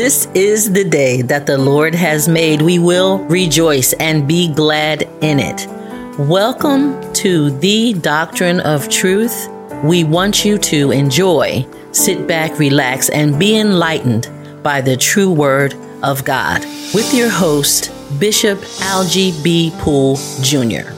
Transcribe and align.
This 0.00 0.28
is 0.34 0.72
the 0.72 0.82
day 0.82 1.20
that 1.20 1.44
the 1.44 1.58
Lord 1.58 1.94
has 1.94 2.26
made. 2.26 2.62
We 2.62 2.78
will 2.78 3.18
rejoice 3.26 3.92
and 3.92 4.26
be 4.26 4.48
glad 4.48 5.02
in 5.20 5.38
it. 5.38 5.66
Welcome 6.18 7.12
to 7.12 7.50
the 7.58 7.92
Doctrine 7.92 8.60
of 8.60 8.88
Truth. 8.88 9.50
We 9.84 10.04
want 10.04 10.42
you 10.42 10.56
to 10.56 10.90
enjoy, 10.90 11.66
sit 11.92 12.26
back, 12.26 12.58
relax, 12.58 13.10
and 13.10 13.38
be 13.38 13.58
enlightened 13.58 14.30
by 14.62 14.80
the 14.80 14.96
true 14.96 15.30
word 15.30 15.74
of 16.02 16.24
God 16.24 16.64
with 16.94 17.12
your 17.12 17.28
host, 17.28 17.92
Bishop 18.18 18.58
Algie 18.80 19.34
B. 19.42 19.70
Poole 19.80 20.16
Jr. 20.40 20.94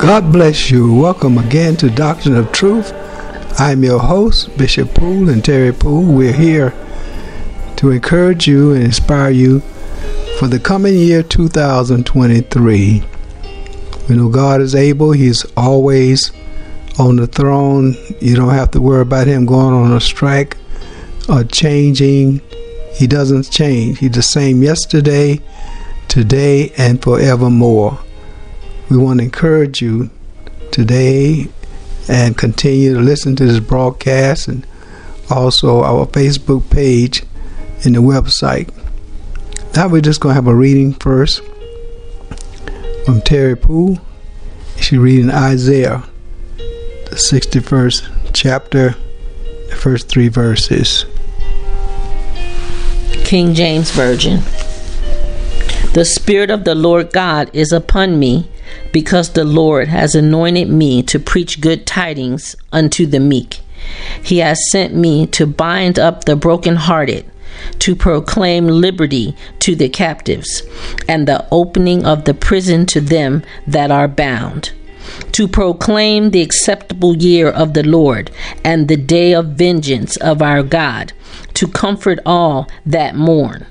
God 0.00 0.32
bless 0.32 0.70
you. 0.70 0.94
Welcome 0.94 1.36
again 1.36 1.76
to 1.76 1.90
Doctrine 1.90 2.36
of 2.36 2.50
Truth. 2.52 2.94
I'm 3.60 3.84
your 3.84 3.98
host, 3.98 4.56
Bishop 4.56 4.94
Poole 4.94 5.28
and 5.28 5.44
Terry 5.44 5.70
Poole. 5.70 6.14
We're 6.14 6.32
here 6.32 6.72
to 7.76 7.90
encourage 7.90 8.48
you 8.48 8.72
and 8.72 8.82
inspire 8.82 9.30
you 9.30 9.60
for 10.38 10.48
the 10.48 10.58
coming 10.58 10.94
year 10.94 11.22
2023. 11.22 13.02
You 14.08 14.16
know, 14.16 14.30
God 14.30 14.62
is 14.62 14.74
able, 14.74 15.12
He's 15.12 15.44
always 15.58 16.32
on 16.98 17.16
the 17.16 17.26
throne. 17.26 17.96
You 18.18 18.34
don't 18.34 18.48
have 18.48 18.70
to 18.70 18.80
worry 18.80 19.02
about 19.02 19.26
Him 19.26 19.44
going 19.44 19.74
on 19.74 19.92
a 19.92 20.00
strike 20.00 20.56
or 21.28 21.44
changing. 21.44 22.40
He 22.94 23.06
doesn't 23.06 23.50
change. 23.50 23.98
He's 23.98 24.12
the 24.12 24.22
same 24.22 24.62
yesterday, 24.62 25.38
today, 26.08 26.72
and 26.78 27.02
forevermore. 27.02 27.98
We 28.88 28.96
want 28.96 29.18
to 29.18 29.24
encourage 29.24 29.82
you 29.82 30.08
today 30.72 31.48
and 32.10 32.36
continue 32.36 32.92
to 32.92 33.00
listen 33.00 33.36
to 33.36 33.46
this 33.46 33.60
broadcast 33.60 34.48
and 34.48 34.66
also 35.30 35.84
our 35.84 36.06
Facebook 36.06 36.68
page 36.68 37.22
and 37.84 37.94
the 37.94 38.00
website. 38.00 38.68
Now 39.76 39.86
we're 39.86 40.00
just 40.00 40.20
going 40.20 40.32
to 40.32 40.34
have 40.34 40.48
a 40.48 40.54
reading 40.54 40.92
first 40.92 41.40
from 43.04 43.20
Terry 43.20 43.56
Poole. 43.56 44.00
She's 44.76 44.98
reading 44.98 45.30
Isaiah, 45.30 46.02
the 46.56 47.14
61st 47.14 48.32
chapter, 48.34 48.96
the 49.68 49.76
first 49.76 50.08
three 50.08 50.28
verses. 50.28 51.06
King 53.24 53.54
James 53.54 53.92
Version. 53.92 54.40
The 55.92 56.04
Spirit 56.04 56.50
of 56.50 56.64
the 56.64 56.74
Lord 56.74 57.12
God 57.12 57.50
is 57.52 57.70
upon 57.70 58.18
me 58.18 58.49
because 58.92 59.30
the 59.30 59.44
Lord 59.44 59.88
has 59.88 60.14
anointed 60.14 60.68
me 60.68 61.02
to 61.04 61.18
preach 61.18 61.60
good 61.60 61.86
tidings 61.86 62.56
unto 62.72 63.06
the 63.06 63.20
meek. 63.20 63.60
He 64.22 64.38
has 64.38 64.70
sent 64.70 64.94
me 64.94 65.26
to 65.28 65.46
bind 65.46 65.98
up 65.98 66.24
the 66.24 66.36
brokenhearted, 66.36 67.30
to 67.80 67.96
proclaim 67.96 68.66
liberty 68.66 69.36
to 69.60 69.74
the 69.74 69.88
captives, 69.88 70.62
and 71.08 71.26
the 71.26 71.46
opening 71.50 72.04
of 72.04 72.24
the 72.24 72.34
prison 72.34 72.86
to 72.86 73.00
them 73.00 73.42
that 73.66 73.90
are 73.90 74.08
bound, 74.08 74.72
to 75.32 75.48
proclaim 75.48 76.30
the 76.30 76.42
acceptable 76.42 77.16
year 77.16 77.48
of 77.48 77.74
the 77.74 77.82
Lord, 77.82 78.30
and 78.64 78.88
the 78.88 78.96
day 78.96 79.32
of 79.32 79.46
vengeance 79.46 80.16
of 80.18 80.42
our 80.42 80.62
God, 80.62 81.12
to 81.54 81.66
comfort 81.66 82.18
all 82.26 82.68
that 82.86 83.16
mourn, 83.16 83.66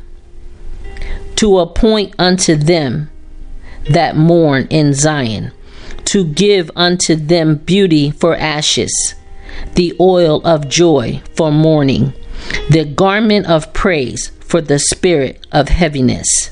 to 1.35 1.59
appoint 1.59 2.13
unto 2.17 2.55
them 2.55 3.09
that 3.89 4.15
mourn 4.15 4.67
in 4.69 4.93
Zion, 4.93 5.51
to 6.05 6.25
give 6.25 6.71
unto 6.75 7.15
them 7.15 7.55
beauty 7.55 8.11
for 8.11 8.35
ashes, 8.35 9.15
the 9.75 9.95
oil 9.99 10.41
of 10.45 10.69
joy 10.69 11.21
for 11.35 11.51
mourning, 11.51 12.13
the 12.69 12.85
garment 12.85 13.45
of 13.47 13.73
praise 13.73 14.31
for 14.39 14.61
the 14.61 14.79
spirit 14.79 15.45
of 15.51 15.69
heaviness, 15.69 16.51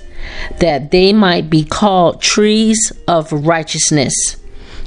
that 0.59 0.91
they 0.91 1.13
might 1.13 1.49
be 1.49 1.63
called 1.63 2.21
trees 2.21 2.91
of 3.07 3.31
righteousness, 3.31 4.13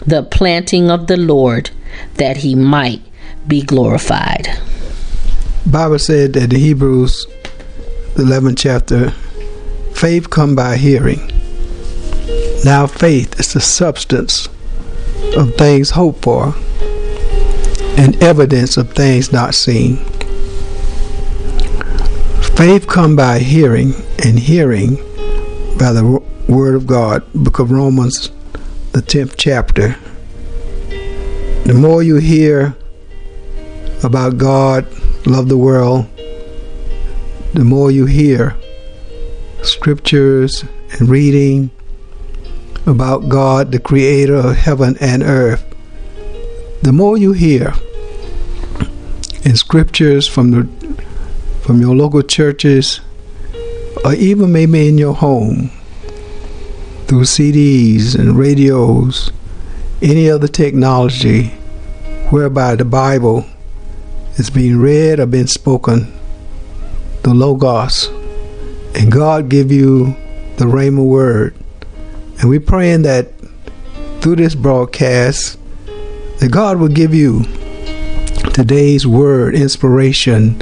the 0.06 0.22
planting 0.22 0.90
of 0.90 1.06
the 1.06 1.16
Lord, 1.16 1.70
that 2.14 2.38
he 2.38 2.54
might 2.54 3.02
be 3.46 3.62
glorified. 3.62 4.48
Bible 5.66 5.98
said 5.98 6.32
that 6.34 6.50
the 6.50 6.58
Hebrews, 6.58 7.26
the 8.14 8.22
11th 8.22 8.58
chapter, 8.58 9.10
faith 9.94 10.30
come 10.30 10.54
by 10.54 10.76
hearing 10.76 11.39
now, 12.62 12.86
faith 12.86 13.40
is 13.40 13.54
the 13.54 13.60
substance 13.60 14.48
of 15.34 15.54
things 15.54 15.90
hoped 15.90 16.22
for 16.22 16.54
and 17.96 18.22
evidence 18.22 18.76
of 18.76 18.92
things 18.92 19.32
not 19.32 19.54
seen. 19.54 19.96
Faith 22.56 22.86
come 22.86 23.16
by 23.16 23.38
hearing, 23.38 23.94
and 24.22 24.38
hearing 24.38 24.96
by 25.78 25.92
the 25.92 26.22
word 26.48 26.74
of 26.74 26.86
God. 26.86 27.24
Book 27.34 27.58
of 27.58 27.70
Romans, 27.70 28.28
the 28.92 29.00
10th 29.00 29.36
chapter. 29.38 29.96
The 31.64 31.72
more 31.72 32.02
you 32.02 32.16
hear 32.16 32.76
about 34.04 34.36
God, 34.36 34.86
love 35.26 35.48
the 35.48 35.56
world, 35.56 36.06
the 37.54 37.64
more 37.64 37.90
you 37.90 38.04
hear 38.04 38.54
scriptures 39.62 40.64
and 40.92 41.08
reading 41.08 41.70
about 42.86 43.28
God, 43.28 43.72
the 43.72 43.78
creator 43.78 44.36
of 44.36 44.56
heaven 44.56 44.96
and 45.00 45.22
earth, 45.22 45.64
the 46.82 46.92
more 46.92 47.16
you 47.16 47.32
hear 47.32 47.74
in 49.42 49.56
scriptures 49.56 50.26
from 50.26 50.50
the 50.50 50.68
from 51.62 51.80
your 51.80 51.94
local 51.94 52.22
churches 52.22 53.00
or 54.04 54.14
even 54.14 54.52
maybe 54.52 54.88
in 54.88 54.98
your 54.98 55.14
home 55.14 55.70
through 57.06 57.22
CDs 57.22 58.18
and 58.18 58.38
radios, 58.38 59.30
any 60.00 60.30
other 60.30 60.48
technology 60.48 61.48
whereby 62.30 62.76
the 62.76 62.84
Bible 62.84 63.44
is 64.36 64.48
being 64.48 64.78
read 64.78 65.20
or 65.20 65.26
being 65.26 65.46
spoken, 65.46 66.12
the 67.22 67.34
Logos, 67.34 68.06
and 68.94 69.12
God 69.12 69.48
give 69.48 69.70
you 69.70 70.16
the 70.56 70.64
Rhema 70.64 71.04
word 71.04 71.54
and 72.40 72.48
we're 72.48 72.58
praying 72.58 73.02
that 73.02 73.32
through 74.22 74.36
this 74.36 74.54
broadcast, 74.54 75.58
that 76.38 76.50
God 76.50 76.78
will 76.78 76.88
give 76.88 77.14
you 77.14 77.44
today's 78.54 79.06
word 79.06 79.54
inspiration 79.54 80.58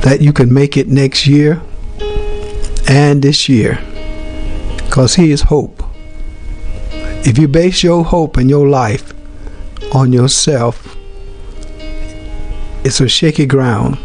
that 0.00 0.18
you 0.20 0.32
can 0.32 0.52
make 0.52 0.76
it 0.76 0.88
next 0.88 1.28
year 1.28 1.62
and 2.88 3.22
this 3.22 3.48
year. 3.48 3.78
Because 4.76 5.14
He 5.14 5.30
is 5.30 5.42
hope. 5.42 5.84
If 7.24 7.38
you 7.38 7.46
base 7.46 7.84
your 7.84 8.04
hope 8.04 8.36
in 8.36 8.48
your 8.48 8.68
life 8.68 9.12
on 9.94 10.12
yourself, 10.12 10.96
it's 12.82 13.00
a 13.00 13.08
shaky 13.08 13.46
ground 13.46 13.98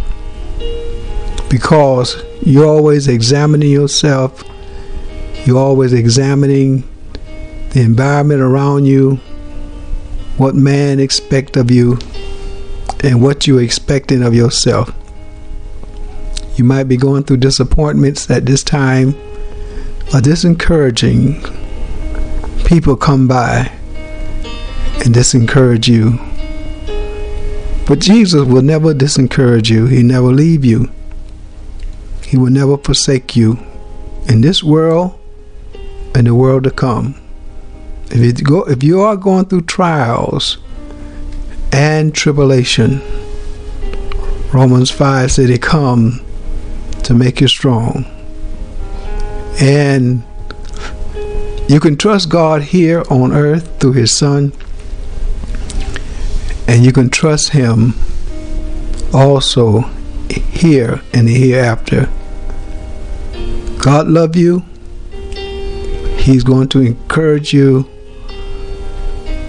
because 1.50 2.22
you're 2.44 2.68
always 2.68 3.08
examining 3.08 3.72
yourself 3.72 4.44
you're 5.46 5.60
always 5.60 5.94
examining 5.94 6.84
the 7.72 7.82
environment 7.82 8.42
around 8.42 8.86
you, 8.86 9.18
what 10.38 10.56
man 10.56 11.00
expect 11.00 11.56
of 11.56 11.70
you, 11.70 12.00
and 13.04 13.22
what 13.22 13.46
you're 13.46 13.62
expecting 13.62 14.24
of 14.24 14.34
yourself. 14.34 14.92
You 16.56 16.64
might 16.64 16.86
be 16.86 16.98
going 16.98 17.24
through 17.24 17.38
disappointments 17.38 18.30
at 18.32 18.46
this 18.46 18.64
time 18.64 19.14
or 20.14 20.22
discouraging. 20.22 21.44
People 22.66 22.96
come 22.96 23.28
by 23.28 23.72
and 25.04 25.14
disencourage 25.14 25.88
you. 25.88 26.18
But 27.86 28.00
Jesus 28.00 28.48
will 28.48 28.64
never 28.64 28.94
disencourage 28.94 29.70
you. 29.70 29.86
He 29.86 30.02
never 30.02 30.28
leave 30.28 30.66
you. 30.66 30.90
He 32.24 32.38
will 32.38 32.50
never 32.50 32.78
forsake 32.78 33.36
you. 33.36 33.59
In 34.28 34.41
this 34.41 34.64
world, 34.64 35.20
in 36.16 36.26
the 36.26 36.34
world 36.34 36.64
to 36.64 36.72
come. 36.72 37.16
If 38.09 38.17
you 38.17 38.34
go, 38.34 38.64
if 38.64 38.84
you 38.84 39.02
are 39.02 39.17
going 39.17 39.46
through 39.46 39.64
trials 39.64 40.58
and 41.72 42.16
tribulation, 42.16 43.02
Romans 44.53 44.90
five 44.90 45.32
said 45.32 45.50
He 45.50 45.58
come 45.58 46.22
to 47.03 47.14
make 47.14 47.41
you 47.41 47.47
strong, 47.47 48.06
and 49.59 50.23
you 51.67 51.79
can 51.79 51.97
trust 51.97 52.29
God 52.29 52.62
here 52.62 53.03
on 53.09 53.34
earth 53.34 53.79
through 53.79 53.94
His 53.94 54.16
Son, 54.17 54.53
and 56.67 56.85
you 56.85 56.94
can 56.94 57.09
trust 57.09 57.50
Him 57.50 57.94
also 59.14 59.82
here 60.29 61.02
the 61.26 61.34
hereafter. 61.34 62.09
God 63.82 64.08
love 64.08 64.35
you 64.35 64.64
He's 66.26 66.44
going 66.44 66.70
to 66.70 66.82
encourage 66.82 67.54
you, 67.54 67.88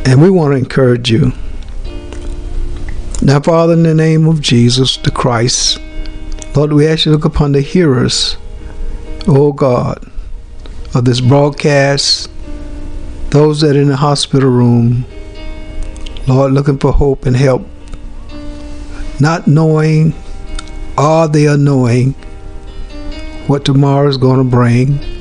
and 0.04 0.20
we 0.20 0.28
want 0.28 0.52
to 0.52 0.58
encourage 0.58 1.10
you. 1.10 1.32
Now, 3.22 3.40
Father, 3.40 3.72
in 3.72 3.82
the 3.82 3.94
name 3.94 4.28
of 4.28 4.42
Jesus 4.42 4.98
the 4.98 5.10
Christ, 5.10 5.80
Lord, 6.54 6.74
we 6.74 6.86
ask 6.86 7.06
you 7.06 7.12
to 7.12 7.16
look 7.16 7.24
upon 7.24 7.52
the 7.52 7.62
hearers, 7.62 8.36
oh 9.26 9.54
God, 9.54 10.04
of 10.94 11.06
this 11.06 11.22
broadcast, 11.22 12.30
those 13.30 13.62
that 13.62 13.74
are 13.74 13.80
in 13.80 13.88
the 13.88 13.96
hospital 13.96 14.50
room, 14.50 15.06
Lord, 16.28 16.52
looking 16.52 16.76
for 16.76 16.92
hope 16.92 17.24
and 17.24 17.36
help, 17.36 17.66
not 19.18 19.46
knowing 19.46 20.12
or 20.98 21.26
they 21.26 21.46
are 21.46 21.56
knowing 21.56 22.12
what 23.46 23.64
tomorrow 23.64 24.10
is 24.10 24.18
going 24.18 24.44
to 24.44 24.44
bring, 24.44 25.15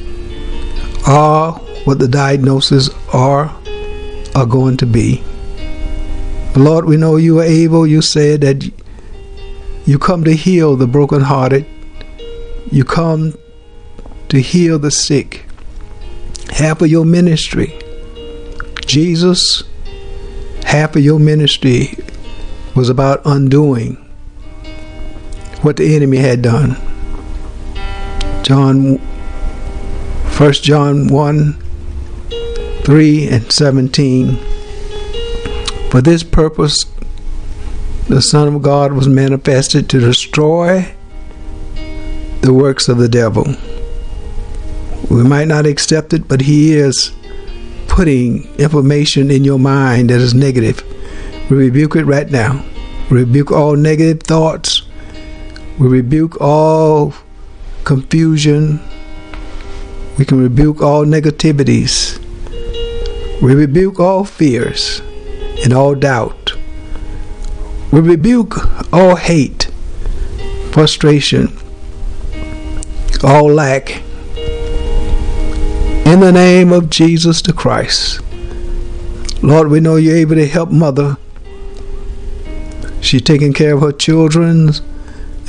or 1.07 1.53
what 1.85 1.99
the 1.99 2.07
diagnoses 2.07 2.89
are 3.13 3.55
are 4.35 4.45
going 4.45 4.77
to 4.77 4.85
be. 4.85 5.23
Lord, 6.55 6.85
we 6.85 6.97
know 6.97 7.17
you 7.17 7.39
are 7.39 7.43
able. 7.43 7.85
You 7.85 8.01
said 8.01 8.41
that 8.41 8.69
you 9.85 9.99
come 9.99 10.23
to 10.23 10.35
heal 10.35 10.75
the 10.75 10.87
brokenhearted. 10.87 11.65
You 12.71 12.83
come 12.83 13.37
to 14.29 14.41
heal 14.41 14.79
the 14.79 14.91
sick. 14.91 15.45
Half 16.49 16.81
of 16.81 16.87
your 16.87 17.05
ministry, 17.05 17.77
Jesus, 18.85 19.63
half 20.63 20.95
of 20.95 21.03
your 21.03 21.19
ministry 21.19 21.95
was 22.75 22.89
about 22.89 23.21
undoing 23.25 23.95
what 25.61 25.77
the 25.77 25.95
enemy 25.95 26.17
had 26.17 26.41
done. 26.41 26.77
John 28.43 28.99
1 30.37 30.51
John 30.51 31.07
1 31.07 31.53
3 32.83 33.27
and 33.29 33.49
17. 33.49 34.35
For 35.89 36.01
this 36.01 36.23
purpose 36.23 36.83
the 38.09 38.21
Son 38.21 38.53
of 38.53 38.61
God 38.61 38.91
was 38.91 39.07
manifested 39.07 39.89
to 39.89 40.01
destroy 40.01 40.93
the 42.41 42.53
works 42.53 42.89
of 42.89 42.97
the 42.97 43.07
devil. 43.07 43.45
We 45.09 45.23
might 45.23 45.47
not 45.47 45.65
accept 45.65 46.13
it, 46.13 46.27
but 46.27 46.41
He 46.41 46.73
is 46.73 47.13
putting 47.87 48.53
information 48.57 49.31
in 49.31 49.45
your 49.45 49.57
mind 49.57 50.09
that 50.09 50.19
is 50.19 50.33
negative. 50.33 50.83
We 51.49 51.55
rebuke 51.55 51.95
it 51.95 52.03
right 52.03 52.29
now. 52.29 52.61
We 53.09 53.19
rebuke 53.19 53.53
all 53.53 53.77
negative 53.77 54.23
thoughts. 54.23 54.81
We 55.79 55.87
rebuke 55.87 56.41
all 56.41 57.13
confusion. 57.85 58.81
We 60.17 60.23
can 60.23 60.41
rebuke 60.41 60.81
all 60.81 61.03
negativities. 61.03 62.21
We 63.41 63.53
rebuke 63.53 63.99
all 63.99 64.23
fears 64.23 65.01
and 65.61 65.73
all 65.73 65.93
doubt. 65.93 66.53
We 67.91 67.99
rebuke 67.99 68.93
all 68.93 69.17
hate, 69.17 69.69
frustration, 70.71 71.57
all 73.25 73.51
lack. 73.51 74.01
In 76.05 76.21
the 76.21 76.31
name 76.31 76.71
of 76.71 76.89
Jesus 76.89 77.41
the 77.41 77.51
Christ. 77.51 78.21
Lord, 79.43 79.67
we 79.67 79.81
know 79.81 79.97
you're 79.97 80.15
able 80.15 80.35
to 80.35 80.47
help 80.47 80.71
mother. 80.71 81.17
She's 83.01 83.21
taking 83.21 83.51
care 83.51 83.75
of 83.75 83.81
her 83.81 83.91
children. 83.91 84.71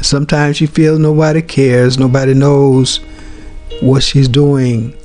Sometimes 0.03 0.57
she 0.57 0.67
feels 0.67 0.99
nobody 0.99 1.41
cares, 1.41 1.99
nobody 1.99 2.35
knows 2.35 2.99
what 3.81 4.03
she's 4.03 4.29
doing. 4.29 4.97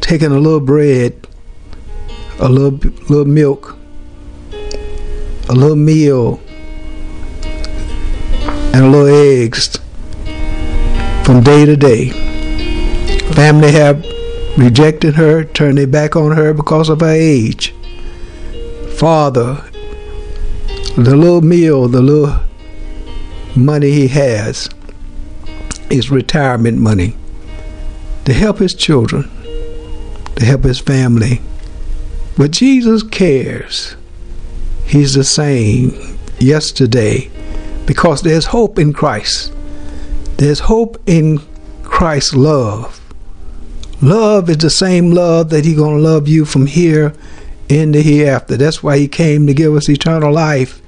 Taking 0.00 0.32
a 0.32 0.38
little 0.38 0.60
bread, 0.60 1.26
a 2.38 2.48
little 2.48 2.78
little 3.08 3.24
milk, 3.24 3.76
a 5.48 5.52
little 5.52 5.76
meal, 5.76 6.40
and 8.74 8.84
a 8.84 8.88
little 8.88 9.06
eggs 9.06 9.78
from 11.24 11.42
day 11.42 11.64
to 11.64 11.76
day. 11.76 12.10
Family 13.34 13.72
have 13.72 14.04
rejected 14.58 15.14
her, 15.14 15.44
turned 15.44 15.78
their 15.78 15.86
back 15.86 16.16
on 16.16 16.36
her 16.36 16.52
because 16.52 16.88
of 16.88 17.00
her 17.00 17.08
age. 17.08 17.74
Father, 18.96 19.64
the 20.96 21.16
little 21.16 21.40
meal, 21.40 21.88
the 21.88 22.02
little 22.02 22.40
money 23.56 23.90
he 23.90 24.08
has 24.08 24.68
is 25.90 26.10
retirement 26.10 26.78
money 26.78 27.16
to 28.24 28.32
help 28.32 28.58
his 28.58 28.74
children, 28.74 29.30
to 30.36 30.44
help 30.44 30.64
his 30.64 30.78
family. 30.78 31.40
But 32.36 32.50
Jesus 32.50 33.02
cares. 33.02 33.96
He's 34.84 35.14
the 35.14 35.24
same 35.24 36.18
yesterday 36.38 37.30
because 37.86 38.22
there's 38.22 38.46
hope 38.46 38.78
in 38.78 38.92
Christ. 38.92 39.52
There's 40.38 40.60
hope 40.60 41.00
in 41.06 41.40
Christ's 41.82 42.34
love. 42.34 43.00
Love 44.00 44.50
is 44.50 44.58
the 44.58 44.70
same 44.70 45.12
love 45.12 45.50
that 45.50 45.64
He's 45.64 45.76
going 45.76 45.96
to 45.96 46.02
love 46.02 46.26
you 46.26 46.44
from 46.44 46.66
here 46.66 47.14
into 47.68 48.02
hereafter. 48.02 48.56
That's 48.56 48.82
why 48.82 48.98
He 48.98 49.06
came 49.08 49.46
to 49.46 49.54
give 49.54 49.74
us 49.74 49.88
eternal 49.88 50.32
life, 50.32 50.82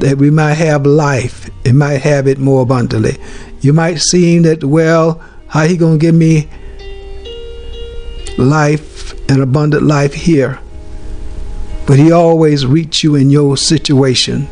that 0.00 0.18
we 0.18 0.30
might 0.30 0.54
have 0.54 0.84
life 0.84 1.48
and 1.64 1.78
might 1.78 1.98
have 1.98 2.26
it 2.26 2.38
more 2.38 2.62
abundantly. 2.62 3.18
You 3.60 3.72
might 3.72 4.00
seem 4.00 4.42
that, 4.42 4.64
well, 4.64 5.22
how 5.48 5.66
He 5.66 5.76
going 5.76 5.98
to 5.98 6.04
give 6.04 6.14
me 6.14 6.48
life, 8.40 9.12
an 9.28 9.40
abundant 9.40 9.82
life 9.82 10.14
here? 10.14 10.58
But 11.86 11.98
He 11.98 12.12
always 12.12 12.66
reach 12.66 13.02
you 13.04 13.14
in 13.14 13.30
your 13.30 13.56
situation. 13.56 14.46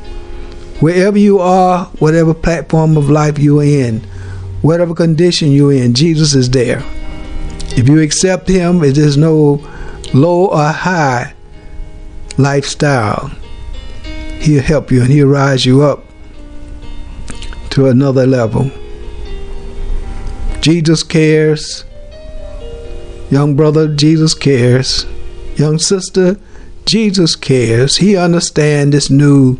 Wherever 0.81 1.19
you 1.19 1.40
are, 1.40 1.87
whatever 1.99 2.35
platform 2.35 2.96
of 2.96 3.11
life 3.11 3.38
you're 3.38 3.64
in, 3.64 4.00
whatever 4.62 4.94
condition 4.94 5.50
you're 5.50 5.73
in, 5.73 5.94
Jesus 5.94 6.35
is 6.35 6.50
there. 6.50 6.82
If 7.76 7.88
you 7.88 8.00
accept 8.00 8.49
Him, 8.49 8.82
it 8.82 8.99
is 8.99 9.17
no 9.17 9.67
low 10.14 10.46
or 10.46 10.69
high 10.69 11.35
lifestyle. 12.37 13.31
He'll 14.40 14.62
help 14.62 14.90
you 14.90 15.02
and 15.02 15.11
He'll 15.11 15.29
rise 15.29 15.67
you 15.67 15.82
up 15.82 16.05
to 17.70 17.87
another 17.87 18.26
level. 18.26 18.70
Jesus 20.61 21.02
cares. 21.02 21.85
Young 23.31 23.57
brother, 23.57 23.95
Jesus 23.95 24.35
cares. 24.35 25.05
Young 25.57 25.79
sister, 25.79 26.39
Jesus 26.87 27.37
cares. 27.37 27.99
He 27.99 28.17
understands 28.17 28.93
this 28.93 29.11
new 29.11 29.59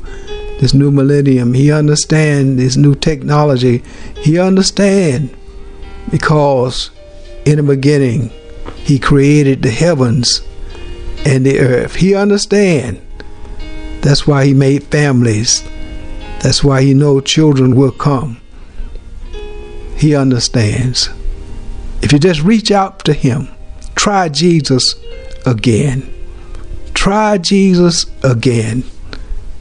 this 0.61 0.75
new 0.75 0.90
millennium. 0.90 1.54
He 1.54 1.71
understands 1.71 2.57
this 2.57 2.76
new 2.76 2.95
technology. 2.95 3.83
He 4.16 4.38
understands 4.38 5.33
because 6.11 6.90
in 7.45 7.57
the 7.57 7.62
beginning 7.62 8.31
he 8.76 8.99
created 8.99 9.62
the 9.62 9.71
heavens 9.71 10.42
and 11.25 11.45
the 11.45 11.61
earth. 11.61 11.97
He 11.97 12.14
understands. 12.14 13.00
That's 14.00 14.26
why 14.26 14.47
he 14.47 14.54
made 14.54 14.85
families. 14.85 15.62
That's 16.40 16.64
why 16.64 16.83
he 16.83 16.95
know 16.95 17.21
children 17.21 17.76
will 17.76 17.92
come. 17.92 18.40
He 19.97 20.14
understands. 20.14 21.11
If 22.00 22.12
you 22.12 22.19
just 22.19 22.42
reach 22.42 22.71
out 22.71 23.04
to 23.04 23.12
him, 23.12 23.49
try 23.99 24.28
Jesus 24.28 24.95
again. 25.45 26.09
Try 26.95 27.37
Jesus 27.37 28.07
again. 28.23 28.85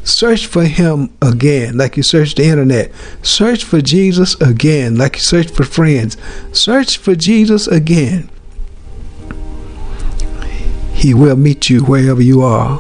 Search 0.04 0.46
for 0.46 0.64
him 0.64 1.10
again, 1.22 1.78
like 1.78 1.98
you 1.98 2.04
search 2.04 2.36
the 2.36 2.46
internet. 2.46 2.92
Search 3.24 3.64
for 3.64 3.82
Jesus 3.82 4.40
again, 4.40 4.96
like 4.96 5.16
you 5.16 5.22
search 5.22 5.50
for 5.52 5.64
friends. 5.64 6.16
Search 6.54 6.98
for 6.98 7.16
Jesus 7.16 7.68
again. 7.68 8.30
He 10.94 11.14
will 11.14 11.36
meet 11.36 11.70
you 11.70 11.84
wherever 11.84 12.22
you 12.22 12.42
are. 12.42 12.80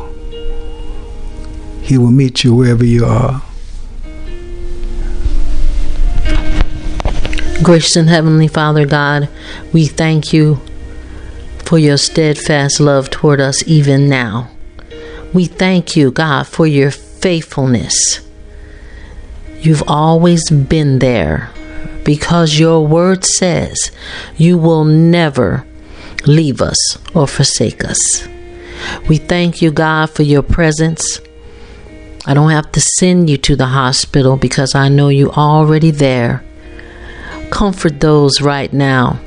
He 1.81 1.97
will 1.97 2.11
meet 2.11 2.43
you 2.43 2.55
wherever 2.55 2.85
you 2.85 3.05
are. 3.05 3.41
Gracious 7.63 7.95
and 7.95 8.07
Heavenly 8.07 8.47
Father 8.47 8.85
God, 8.85 9.27
we 9.73 9.87
thank 9.87 10.31
you 10.31 10.61
for 11.67 11.77
your 11.77 11.97
steadfast 11.97 12.79
love 12.79 13.09
toward 13.09 13.41
us 13.41 13.61
even 13.67 14.07
now. 14.07 14.49
We 15.33 15.47
thank 15.47 15.97
you, 15.97 16.11
God, 16.11 16.47
for 16.47 16.65
your 16.65 16.91
faithfulness. 16.91 18.21
You've 19.59 19.83
always 19.85 20.49
been 20.49 20.99
there 20.99 21.51
because 22.05 22.57
your 22.57 22.87
word 22.87 23.25
says 23.25 23.91
you 24.37 24.57
will 24.57 24.85
never 24.85 25.65
leave 26.25 26.61
us 26.61 26.77
or 27.13 27.27
forsake 27.27 27.83
us. 27.83 28.25
We 29.09 29.17
thank 29.17 29.61
you, 29.61 29.69
God, 29.71 30.09
for 30.09 30.23
your 30.23 30.43
presence. 30.43 31.19
I 32.25 32.33
don't 32.33 32.51
have 32.51 32.71
to 32.71 32.79
send 32.79 33.29
you 33.29 33.37
to 33.39 33.57
the 33.57 33.65
hospital 33.65 34.37
because 34.37 34.73
I 34.73 34.87
know 34.87 35.09
you 35.09 35.31
are 35.31 35.57
already 35.59 35.91
there. 35.91 36.45
Comfort 37.51 37.99
those 37.99 38.39
right 38.39 38.71
now 38.71 39.19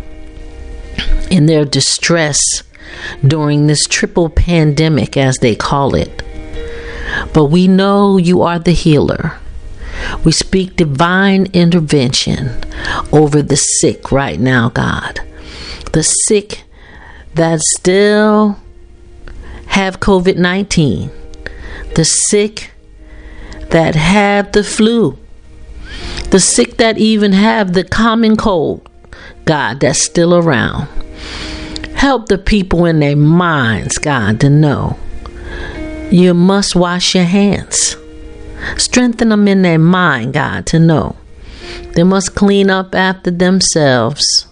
in 1.30 1.46
their 1.46 1.64
distress 1.64 2.38
during 3.26 3.66
this 3.66 3.86
triple 3.86 4.28
pandemic, 4.28 5.16
as 5.16 5.36
they 5.38 5.54
call 5.54 5.94
it. 5.94 6.22
but 7.32 7.46
we 7.46 7.66
know 7.66 8.16
you 8.16 8.42
are 8.42 8.58
the 8.58 8.72
healer. 8.72 9.38
We 10.24 10.32
speak 10.32 10.76
divine 10.76 11.46
intervention 11.52 12.62
over 13.12 13.42
the 13.42 13.56
sick 13.56 14.12
right 14.12 14.38
now, 14.38 14.68
God. 14.70 15.20
The 15.92 16.02
sick 16.02 16.64
that 17.34 17.60
still 17.60 18.58
have 19.66 20.00
COVID 20.00 20.36
19, 20.36 21.10
the 21.94 22.04
sick 22.04 22.70
that 23.70 23.94
have 23.94 24.52
the 24.52 24.64
flu, 24.64 25.18
the 26.30 26.40
sick 26.40 26.76
that 26.76 26.98
even 26.98 27.32
have 27.32 27.72
the 27.72 27.84
common 27.84 28.36
cold, 28.36 28.88
God, 29.44 29.80
that's 29.80 30.04
still 30.04 30.34
around. 30.34 30.88
Help 31.94 32.28
the 32.28 32.38
people 32.38 32.84
in 32.86 33.00
their 33.00 33.16
minds, 33.16 33.98
God, 33.98 34.40
to 34.40 34.50
know 34.50 34.98
you 36.10 36.34
must 36.34 36.74
wash 36.74 37.14
your 37.14 37.24
hands. 37.24 37.96
Strengthen 38.76 39.28
them 39.28 39.46
in 39.46 39.62
their 39.62 39.78
mind, 39.78 40.34
God, 40.34 40.66
to 40.66 40.78
know 40.78 41.16
they 41.94 42.02
must 42.02 42.34
clean 42.34 42.70
up 42.70 42.94
after 42.94 43.30
themselves 43.30 44.46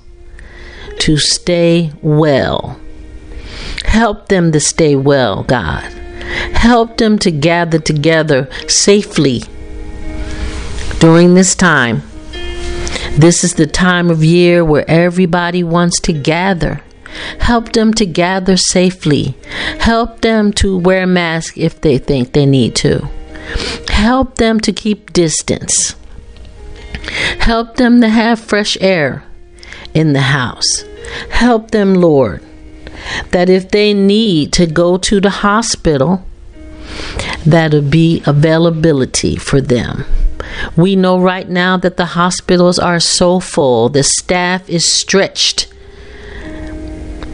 to 1.01 1.17
stay 1.17 1.93
well. 2.03 2.79
Help 3.85 4.29
them 4.29 4.53
to 4.53 4.61
stay 4.61 4.97
well, 4.97 5.45
God. 5.45 5.85
Help 6.55 6.97
them 6.99 7.19
to 7.21 7.31
gather 7.31 7.79
together 7.79 8.49
safely 8.67 9.43
during 10.99 11.35
this 11.35 11.55
time. 11.55 12.03
This 13.19 13.45
is 13.45 13.55
the 13.55 13.67
time 13.67 14.11
of 14.11 14.25
year 14.25 14.65
where 14.65 14.89
everybody 14.89 15.63
wants 15.63 16.01
to 16.03 16.13
gather 16.13 16.83
Help 17.41 17.73
them 17.73 17.93
to 17.95 18.07
gather 18.07 18.57
safely. 18.57 19.35
Help 19.81 20.21
them 20.21 20.53
to 20.55 20.77
wear 20.77 21.07
masks 21.07 21.57
if 21.57 21.81
they 21.81 21.99
think 21.99 22.33
they 22.33 22.47
need 22.47 22.75
to. 22.77 23.09
Help 23.89 24.37
them 24.37 24.61
to 24.61 24.73
keep 24.73 25.13
distance. 25.13 25.97
Help 27.41 27.77
them 27.77 28.01
to 28.01 28.09
have 28.09 28.39
fresh 28.39 28.77
air 28.81 29.25
in 29.95 30.13
the 30.13 30.21
house. 30.21 30.85
Help 31.31 31.71
them, 31.71 31.95
Lord, 31.95 32.43
that 33.31 33.49
if 33.49 33.71
they 33.71 33.95
need 33.95 34.53
to 34.53 34.67
go 34.67 34.99
to 34.99 35.21
the 35.21 35.31
hospital, 35.31 36.25
that'll 37.47 37.81
be 37.81 38.23
availability 38.27 39.37
for 39.37 39.61
them. 39.61 40.05
We 40.77 40.97
know 40.97 41.19
right 41.21 41.49
now 41.49 41.77
that 41.79 41.97
the 41.97 42.07
hospitals 42.07 42.79
are 42.79 43.01
so 43.01 43.41
full, 43.41 43.89
the 43.89 44.03
staff 44.03 44.69
is 44.69 44.91
stretched 44.91 45.69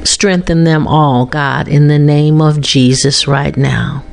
Strengthen 0.04 0.64
them 0.64 0.86
all, 0.86 1.24
God, 1.24 1.66
in 1.66 1.88
the 1.88 1.98
name 1.98 2.42
of 2.42 2.60
Jesus 2.60 3.26
right 3.26 3.56
now. 3.56 4.04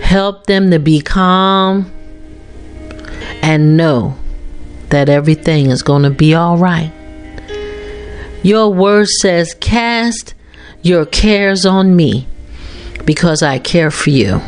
Help 0.00 0.46
them 0.46 0.70
to 0.70 0.78
be 0.78 1.00
calm 1.00 1.90
and 3.42 3.76
know 3.76 4.16
that 4.90 5.08
everything 5.08 5.70
is 5.70 5.82
going 5.82 6.04
to 6.04 6.10
be 6.10 6.32
all 6.32 6.56
right. 6.58 6.92
Your 8.44 8.72
word 8.72 9.08
says, 9.20 9.52
Cast 9.54 10.34
your 10.80 11.04
cares 11.04 11.66
on 11.66 11.96
me 11.96 12.28
because 13.04 13.42
I 13.42 13.58
care 13.58 13.90
for 13.90 14.10
you. 14.10 14.40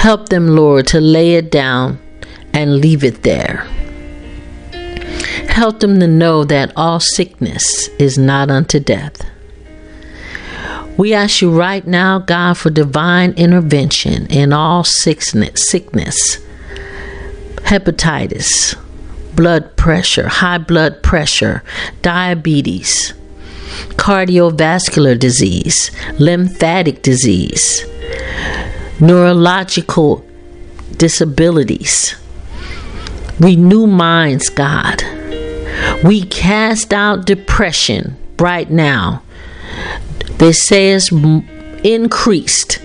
Help 0.00 0.30
them, 0.30 0.48
Lord, 0.48 0.86
to 0.86 0.98
lay 0.98 1.34
it 1.34 1.50
down 1.50 1.98
and 2.54 2.80
leave 2.80 3.04
it 3.04 3.22
there. 3.22 3.66
Help 5.46 5.80
them 5.80 6.00
to 6.00 6.06
know 6.06 6.42
that 6.44 6.72
all 6.74 7.00
sickness 7.00 7.88
is 7.98 8.16
not 8.16 8.50
unto 8.50 8.80
death. 8.80 9.20
We 10.96 11.12
ask 11.12 11.42
you 11.42 11.54
right 11.54 11.86
now, 11.86 12.18
God, 12.18 12.56
for 12.56 12.70
divine 12.70 13.32
intervention 13.32 14.26
in 14.28 14.54
all 14.54 14.84
sickness, 14.84 15.68
sickness, 15.68 16.38
hepatitis, 17.56 18.78
blood 19.36 19.76
pressure, 19.76 20.28
high 20.28 20.56
blood 20.58 21.02
pressure, 21.02 21.62
diabetes, 22.00 23.12
cardiovascular 23.96 25.18
disease, 25.18 25.90
lymphatic 26.18 27.02
disease, 27.02 27.84
neurological 29.00 30.24
disabilities. 30.96 32.14
Renew 33.38 33.86
minds, 33.86 34.48
God. 34.50 35.02
We 36.04 36.22
cast 36.22 36.92
out 36.92 37.24
depression 37.24 38.16
right 38.38 38.70
now. 38.70 39.22
They 40.38 40.52
say 40.52 40.90
it's 40.90 41.10
increased 41.84 42.80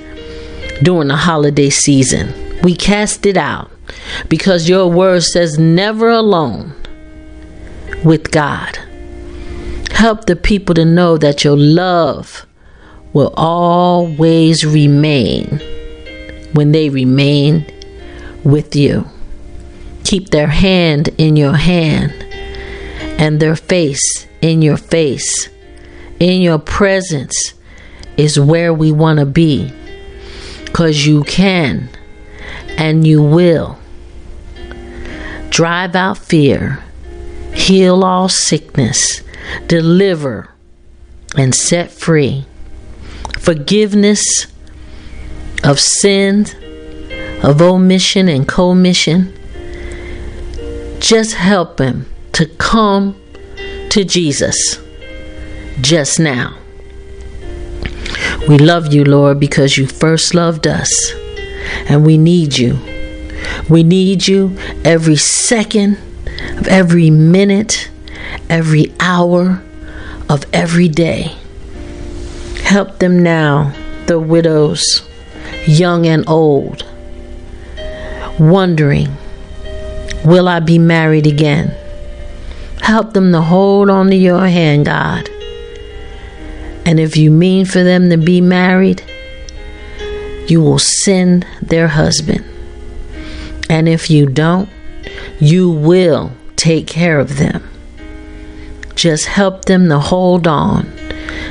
during 0.82 1.10
the 1.10 1.18
holiday 1.18 1.70
season. 1.70 2.34
We 2.62 2.76
cast 2.76 3.26
it 3.26 3.38
out 3.38 3.70
because 4.30 4.70
your 4.70 4.88
word 4.88 5.24
says 5.24 5.60
never 5.60 6.10
alone 6.10 6.74
with 8.04 8.32
God. 8.32 8.78
Help 9.92 10.26
the 10.26 10.36
people 10.36 10.76
to 10.76 10.86
know 10.86 11.18
that 11.18 11.44
your 11.44 11.58
love 11.58 12.46
will 13.14 13.34
always 13.36 14.66
remain 14.66 15.62
when 16.56 16.72
they 16.72 16.90
remain 16.90 17.66
with 18.44 18.76
you. 18.76 19.06
Keep 20.06 20.30
their 20.30 20.48
hand 20.48 21.10
in 21.18 21.36
your 21.36 21.56
hand 21.56 22.14
and 23.20 23.40
their 23.40 23.56
face 23.56 24.26
in 24.42 24.62
your 24.62 24.78
face. 24.78 25.50
In 26.20 26.42
your 26.42 26.60
presence 26.60 27.54
is 28.16 28.40
where 28.40 28.74
we 28.74 28.92
want 28.92 29.20
to 29.20 29.26
be. 29.26 29.72
Because 30.64 31.06
you 31.06 31.24
can 31.24 31.90
and 32.78 33.06
you 33.06 33.22
will 33.22 33.78
drive 35.50 35.96
out 35.96 36.18
fear, 36.18 36.84
heal 37.54 38.04
all 38.04 38.30
sickness, 38.30 39.22
deliver 39.68 40.50
and 41.38 41.54
set 41.54 41.92
free. 41.92 42.46
Forgiveness 43.40 44.48
of 45.64 45.80
sin, 45.80 46.46
of 47.44 47.62
omission 47.62 48.28
and 48.28 48.48
commission. 48.48 49.34
Just 51.00 51.36
help 51.36 51.80
him 51.80 52.06
to 52.34 52.46
come 52.46 53.16
to 53.90 54.04
Jesus 54.04 54.80
just 55.82 56.20
now. 56.20 56.58
We 58.48 58.58
love 58.58 58.94
you, 58.94 59.04
Lord, 59.04 59.40
because 59.40 59.78
you 59.78 59.88
first 59.88 60.34
loved 60.34 60.68
us, 60.68 61.14
and 61.88 62.06
we 62.06 62.18
need 62.18 62.58
you. 62.58 62.78
We 63.70 63.84
need 63.84 64.28
you 64.28 64.58
every 64.84 65.16
second 65.16 65.98
of 66.58 66.68
every 66.68 67.10
minute, 67.10 67.90
every 68.50 68.94
hour 69.00 69.64
of 70.30 70.46
every 70.54 70.88
day. 70.88 71.36
Help 72.64 73.00
them 73.00 73.22
now, 73.24 73.74
the 74.08 74.20
widows, 74.20 75.05
young 75.68 76.06
and 76.06 76.28
old, 76.28 76.86
wondering, 78.40 79.16
will 80.24 80.48
I 80.48 80.60
be 80.60 80.78
married 80.78 81.28
again? 81.28 81.76
Help 82.82 83.14
them 83.14 83.32
to 83.32 83.42
hold 83.42 83.90
on 83.90 84.08
to 84.08 84.16
your 84.16 84.48
hand, 84.48 84.86
God. 84.86 85.30
And 86.86 87.00
if 87.00 87.18
you 87.18 87.32
mean 87.32 87.66
for 87.66 87.84
them 87.84 88.10
to 88.12 88.18
be 88.18 88.42
married, 88.42 89.04
you 90.48 90.62
will 90.62 90.80
send 90.80 91.48
their 91.62 91.88
husband. 91.88 92.46
And 93.70 93.90
if 93.90 94.12
you 94.12 94.28
don't, 94.28 94.70
you 95.40 95.72
will 95.72 96.32
take 96.56 96.86
care 96.86 97.20
of 97.20 97.38
them. 97.38 97.68
Just 98.94 99.26
help 99.26 99.66
them 99.66 99.90
to 99.90 100.00
hold 100.00 100.48
on. 100.48 100.92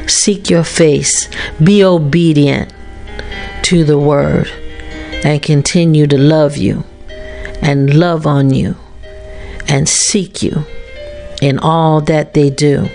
Seek 0.07 0.49
your 0.49 0.65
face. 0.65 1.29
Be 1.63 1.83
obedient 1.83 2.73
to 3.65 3.83
the 3.83 3.99
word 3.99 4.47
and 5.25 5.43
continue 5.43 6.07
to 6.07 6.19
love 6.19 6.57
you 6.57 6.85
and 7.63 7.95
love 7.95 8.27
on 8.27 8.53
you 8.53 8.77
and 9.67 9.89
seek 9.89 10.43
you 10.43 10.65
in 11.41 11.59
all 11.59 12.03
that 12.03 12.35
they 12.35 12.51
do. 12.51 12.89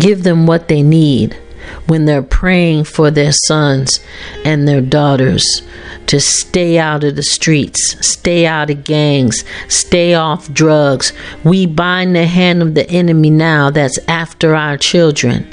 Give 0.00 0.24
them 0.24 0.46
what 0.46 0.66
they 0.66 0.82
need 0.82 1.38
when 1.86 2.06
they're 2.06 2.22
praying 2.22 2.84
for 2.84 3.10
their 3.10 3.30
sons 3.32 4.00
and 4.44 4.66
their 4.66 4.80
daughters 4.80 5.44
to 6.08 6.20
stay 6.20 6.76
out 6.78 7.04
of 7.04 7.14
the 7.14 7.22
streets, 7.22 7.96
stay 8.04 8.46
out 8.46 8.70
of 8.70 8.82
gangs, 8.82 9.44
stay 9.68 10.14
off 10.14 10.52
drugs. 10.52 11.12
We 11.44 11.66
bind 11.66 12.16
the 12.16 12.26
hand 12.26 12.62
of 12.62 12.74
the 12.74 12.88
enemy 12.90 13.30
now 13.30 13.70
that's 13.70 13.98
after 14.08 14.54
our 14.56 14.76
children. 14.76 15.52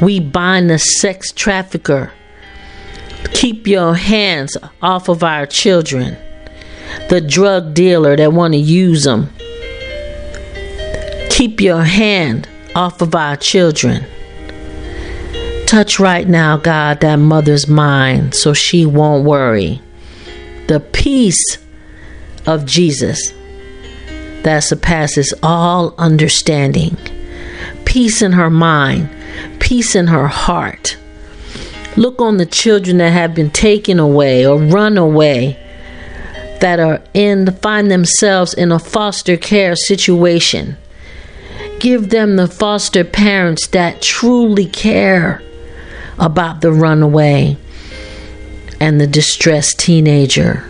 We 0.00 0.20
bind 0.20 0.68
the 0.68 0.78
sex 0.78 1.32
trafficker. 1.32 2.12
Keep 3.34 3.66
your 3.66 3.94
hands 3.94 4.56
off 4.80 5.08
of 5.08 5.22
our 5.22 5.46
children. 5.46 6.16
The 7.08 7.20
drug 7.20 7.74
dealer 7.74 8.16
that 8.16 8.32
want 8.32 8.54
to 8.54 8.58
use 8.58 9.04
them 9.04 9.30
Keep 11.42 11.60
your 11.60 11.82
hand 11.82 12.46
off 12.76 13.00
of 13.00 13.16
our 13.16 13.36
children. 13.36 14.04
Touch 15.66 15.98
right 15.98 16.28
now, 16.28 16.56
God, 16.56 17.00
that 17.00 17.16
mother's 17.16 17.66
mind 17.66 18.34
so 18.34 18.52
she 18.52 18.86
won't 18.86 19.24
worry. 19.24 19.80
The 20.68 20.78
peace 20.78 21.58
of 22.46 22.64
Jesus 22.64 23.32
that 24.44 24.60
surpasses 24.60 25.34
all 25.42 25.94
understanding. 25.98 26.96
Peace 27.86 28.22
in 28.22 28.30
her 28.30 28.50
mind, 28.50 29.08
peace 29.58 29.96
in 29.96 30.06
her 30.06 30.28
heart. 30.28 30.96
Look 31.96 32.20
on 32.20 32.38
the 32.38 32.46
children 32.46 32.98
that 32.98 33.12
have 33.12 33.34
been 33.34 33.50
taken 33.50 33.98
away 33.98 34.46
or 34.46 34.58
run 34.58 34.96
away 34.96 35.58
that 36.60 36.78
are 36.80 37.02
in 37.12 37.46
find 37.56 37.90
themselves 37.90 38.54
in 38.54 38.72
a 38.72 38.78
foster 38.78 39.36
care 39.36 39.76
situation. 39.76 40.76
Give 41.80 42.10
them 42.10 42.36
the 42.36 42.46
foster 42.46 43.02
parents 43.04 43.66
that 43.68 44.00
truly 44.00 44.66
care 44.66 45.42
about 46.18 46.60
the 46.60 46.72
runaway 46.72 47.56
and 48.80 49.00
the 49.00 49.06
distressed 49.06 49.80
teenager. 49.80 50.64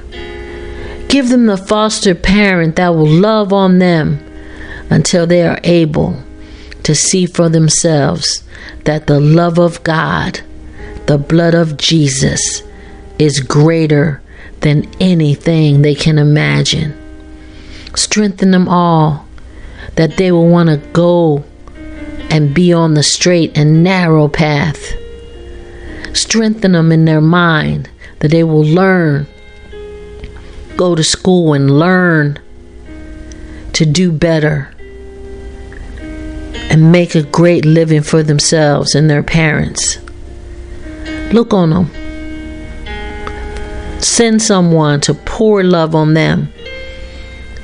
Give 1.08 1.28
them 1.28 1.46
the 1.46 1.58
foster 1.58 2.14
parent 2.14 2.76
that 2.76 2.94
will 2.94 3.06
love 3.06 3.52
on 3.52 3.78
them 3.78 4.18
until 4.88 5.26
they 5.26 5.46
are 5.46 5.60
able 5.62 6.22
to 6.84 6.94
see 6.94 7.26
for 7.26 7.48
themselves 7.48 8.42
that 8.84 9.06
the 9.06 9.20
love 9.20 9.58
of 9.58 9.82
God, 9.84 10.40
the 11.06 11.18
blood 11.18 11.54
of 11.54 11.76
Jesus, 11.76 12.62
is 13.18 13.40
greater 13.40 14.20
than 14.60 14.88
anything 15.00 15.82
they 15.82 15.94
can 15.94 16.18
imagine. 16.18 16.96
Strengthen 17.94 18.50
them 18.52 18.68
all 18.68 19.26
that 19.96 20.16
they 20.16 20.32
will 20.32 20.48
want 20.48 20.68
to 20.68 20.76
go 20.92 21.44
and 22.30 22.54
be 22.54 22.72
on 22.72 22.94
the 22.94 23.02
straight 23.02 23.56
and 23.56 23.84
narrow 23.84 24.28
path. 24.28 24.94
Strengthen 26.14 26.72
them 26.72 26.90
in 26.90 27.04
their 27.04 27.20
mind 27.20 27.90
that 28.20 28.30
they 28.30 28.44
will 28.44 28.64
learn, 28.64 29.26
go 30.76 30.94
to 30.94 31.04
school 31.04 31.52
and 31.52 31.78
learn 31.78 32.38
to 33.72 33.84
do 33.84 34.12
better 34.12 34.72
and 36.70 36.92
make 36.92 37.14
a 37.14 37.22
great 37.22 37.64
living 37.64 38.02
for 38.02 38.22
themselves 38.22 38.94
and 38.94 39.10
their 39.10 39.22
parents. 39.22 39.98
Look 41.32 41.54
on 41.54 41.70
them. 41.70 41.86
Send 44.02 44.42
someone 44.42 45.00
to 45.02 45.14
pour 45.14 45.62
love 45.62 45.94
on 45.94 46.12
them 46.12 46.52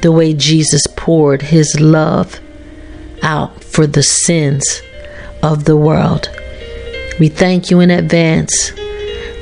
the 0.01 0.11
way 0.11 0.33
Jesus 0.33 0.87
poured 0.97 1.43
his 1.43 1.79
love 1.79 2.41
out 3.23 3.63
for 3.63 3.87
the 3.87 4.03
sins 4.03 4.81
of 5.43 5.65
the 5.65 5.77
world. 5.77 6.31
We 7.21 7.29
thank 7.29 7.71
you 7.71 7.81
in 7.81 7.91
advance. 7.91 8.73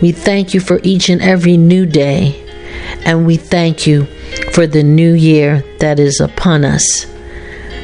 We 0.02 0.10
thank 0.10 0.54
you 0.54 0.60
for 0.60 0.80
each 0.82 1.08
and 1.08 1.22
every 1.22 1.56
new 1.56 1.86
day. 1.86 2.42
And 3.04 3.26
we 3.26 3.36
thank 3.36 3.86
you 3.86 4.06
for 4.52 4.66
the 4.66 4.82
new 4.82 5.12
year 5.12 5.62
that 5.78 6.00
is 6.00 6.20
upon 6.20 6.64
us. 6.64 7.06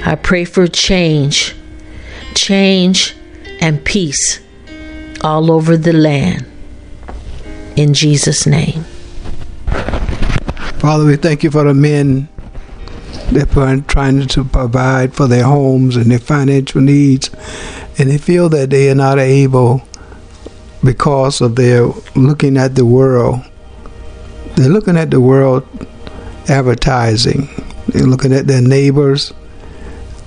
I 0.04 0.16
pray 0.16 0.44
for 0.44 0.66
change, 0.66 1.54
change 2.34 3.14
and 3.60 3.84
peace 3.84 4.41
all 5.22 5.50
over 5.50 5.76
the 5.76 5.92
land. 5.92 6.46
In 7.76 7.94
Jesus' 7.94 8.46
name. 8.46 8.84
Father, 10.78 11.04
we 11.04 11.16
thank 11.16 11.44
you 11.44 11.50
for 11.50 11.64
the 11.64 11.74
men 11.74 12.28
that 13.30 13.56
are 13.56 13.80
trying 13.82 14.26
to 14.26 14.44
provide 14.44 15.14
for 15.14 15.26
their 15.26 15.44
homes 15.44 15.96
and 15.96 16.10
their 16.10 16.18
financial 16.18 16.80
needs, 16.80 17.30
and 17.98 18.10
they 18.10 18.18
feel 18.18 18.48
that 18.50 18.70
they 18.70 18.90
are 18.90 18.94
not 18.94 19.18
able 19.18 19.82
because 20.84 21.40
of 21.40 21.56
their 21.56 21.86
looking 22.14 22.56
at 22.56 22.74
the 22.74 22.84
world. 22.84 23.40
They're 24.56 24.68
looking 24.68 24.96
at 24.96 25.10
the 25.10 25.20
world 25.20 25.66
advertising. 26.48 27.48
They're 27.88 28.06
looking 28.06 28.32
at 28.32 28.48
their 28.48 28.60
neighbors. 28.60 29.32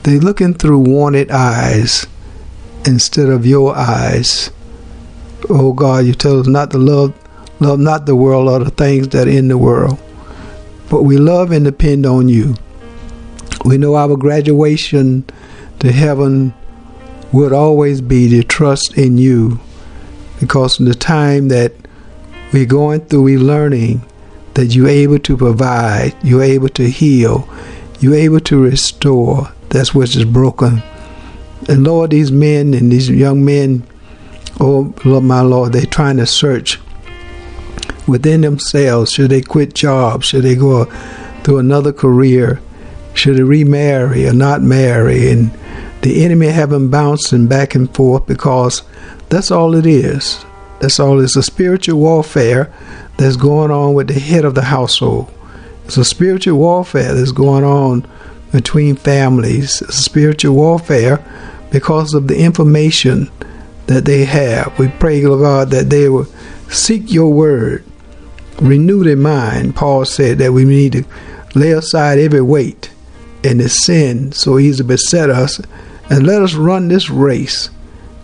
They're 0.03 0.19
looking 0.19 0.53
through 0.53 0.79
wanted 0.79 1.31
eyes 1.31 2.07
instead 2.85 3.29
of 3.29 3.45
your 3.45 3.75
eyes. 3.75 4.49
Oh 5.49 5.73
God, 5.73 6.05
you 6.05 6.13
tell 6.13 6.39
us 6.39 6.47
not 6.47 6.71
to 6.71 6.77
love 6.77 7.13
love 7.59 7.79
not 7.79 8.05
the 8.05 8.15
world 8.15 8.49
or 8.49 8.63
the 8.63 8.71
things 8.71 9.07
that 9.09 9.27
are 9.27 9.31
in 9.31 9.47
the 9.47 9.57
world 9.57 9.97
but 10.89 11.03
we 11.03 11.17
love 11.17 11.51
and 11.51 11.65
depend 11.65 12.05
on 12.05 12.29
you. 12.29 12.55
We 13.63 13.77
know 13.77 13.95
our 13.95 14.15
graduation 14.15 15.25
to 15.79 15.91
heaven 15.91 16.53
would 17.31 17.53
always 17.53 18.01
be 18.01 18.29
to 18.29 18.43
trust 18.43 18.97
in 18.97 19.17
you 19.17 19.59
because 20.39 20.79
in 20.79 20.85
the 20.85 20.93
time 20.93 21.47
that 21.47 21.73
we're 22.53 22.65
going 22.65 23.01
through, 23.01 23.23
we're 23.23 23.39
learning 23.39 24.05
that 24.53 24.67
you're 24.67 24.87
able 24.87 25.19
to 25.19 25.35
provide, 25.35 26.15
you're 26.23 26.43
able 26.43 26.69
to 26.69 26.89
heal, 26.89 27.49
you're 27.99 28.15
able 28.15 28.39
to 28.41 28.61
restore. 28.61 29.51
That's 29.69 29.93
what 29.93 30.09
is 30.09 30.17
is 30.17 30.25
broken. 30.25 30.83
And 31.67 31.83
Lord, 31.83 32.11
these 32.11 32.31
men 32.31 32.73
and 32.73 32.91
these 32.91 33.09
young 33.09 33.43
men, 33.43 33.85
oh 34.59 34.93
my 35.21 35.41
Lord, 35.41 35.73
they're 35.73 35.85
trying 35.85 36.17
to 36.17 36.25
search 36.25 36.79
within 38.07 38.41
themselves. 38.41 39.11
Should 39.11 39.31
they 39.31 39.41
quit 39.41 39.73
jobs? 39.73 40.27
Should 40.27 40.43
they 40.43 40.55
go 40.55 40.85
to 41.43 41.57
another 41.57 41.93
career? 41.93 42.61
Should 43.13 43.37
they 43.37 43.43
remarry 43.43 44.27
or 44.27 44.33
not 44.33 44.61
marry? 44.61 45.29
And 45.31 45.51
the 46.01 46.23
enemy 46.23 46.47
have 46.47 46.69
them 46.69 46.89
bouncing 46.89 47.47
back 47.47 47.75
and 47.75 47.93
forth 47.95 48.27
because 48.27 48.83
that's 49.29 49.51
all 49.51 49.73
it 49.75 49.85
is. 49.85 50.45
That's 50.79 50.99
all. 50.99 51.19
It's 51.19 51.35
a 51.35 51.43
spiritual 51.43 51.99
warfare 51.99 52.73
that's 53.17 53.37
going 53.37 53.71
on 53.71 53.93
with 53.93 54.07
the 54.07 54.19
head 54.19 54.45
of 54.45 54.55
the 54.55 54.63
household. 54.63 55.31
It's 55.85 55.97
a 55.97 56.05
spiritual 56.05 56.57
warfare 56.57 57.13
that's 57.13 57.31
going 57.31 57.63
on 57.63 58.05
between 58.51 58.95
families. 58.95 59.81
It's 59.81 59.99
a 59.99 60.03
spiritual 60.03 60.55
warfare 60.55 61.23
because 61.71 62.13
of 62.13 62.27
the 62.27 62.37
information 62.37 63.31
that 63.87 64.05
they 64.05 64.25
have. 64.25 64.77
We 64.79 64.87
pray, 64.87 65.21
Lord 65.21 65.41
God, 65.41 65.69
that 65.71 65.89
they 65.89 66.09
will 66.09 66.27
seek 66.69 67.11
your 67.11 67.31
word 67.31 67.83
renew 68.59 69.03
their 69.03 69.15
mind. 69.15 69.75
Paul 69.75 70.05
said 70.05 70.37
that 70.39 70.53
we 70.53 70.65
need 70.65 70.93
to 70.93 71.05
lay 71.55 71.71
aside 71.71 72.19
every 72.19 72.41
weight 72.41 72.91
and 73.43 73.59
the 73.59 73.69
sin 73.69 74.31
so 74.31 74.57
easily 74.57 74.87
beset 74.87 75.29
us, 75.29 75.61
and 76.09 76.25
let 76.25 76.41
us 76.41 76.55
run 76.55 76.87
this 76.87 77.09
race 77.09 77.69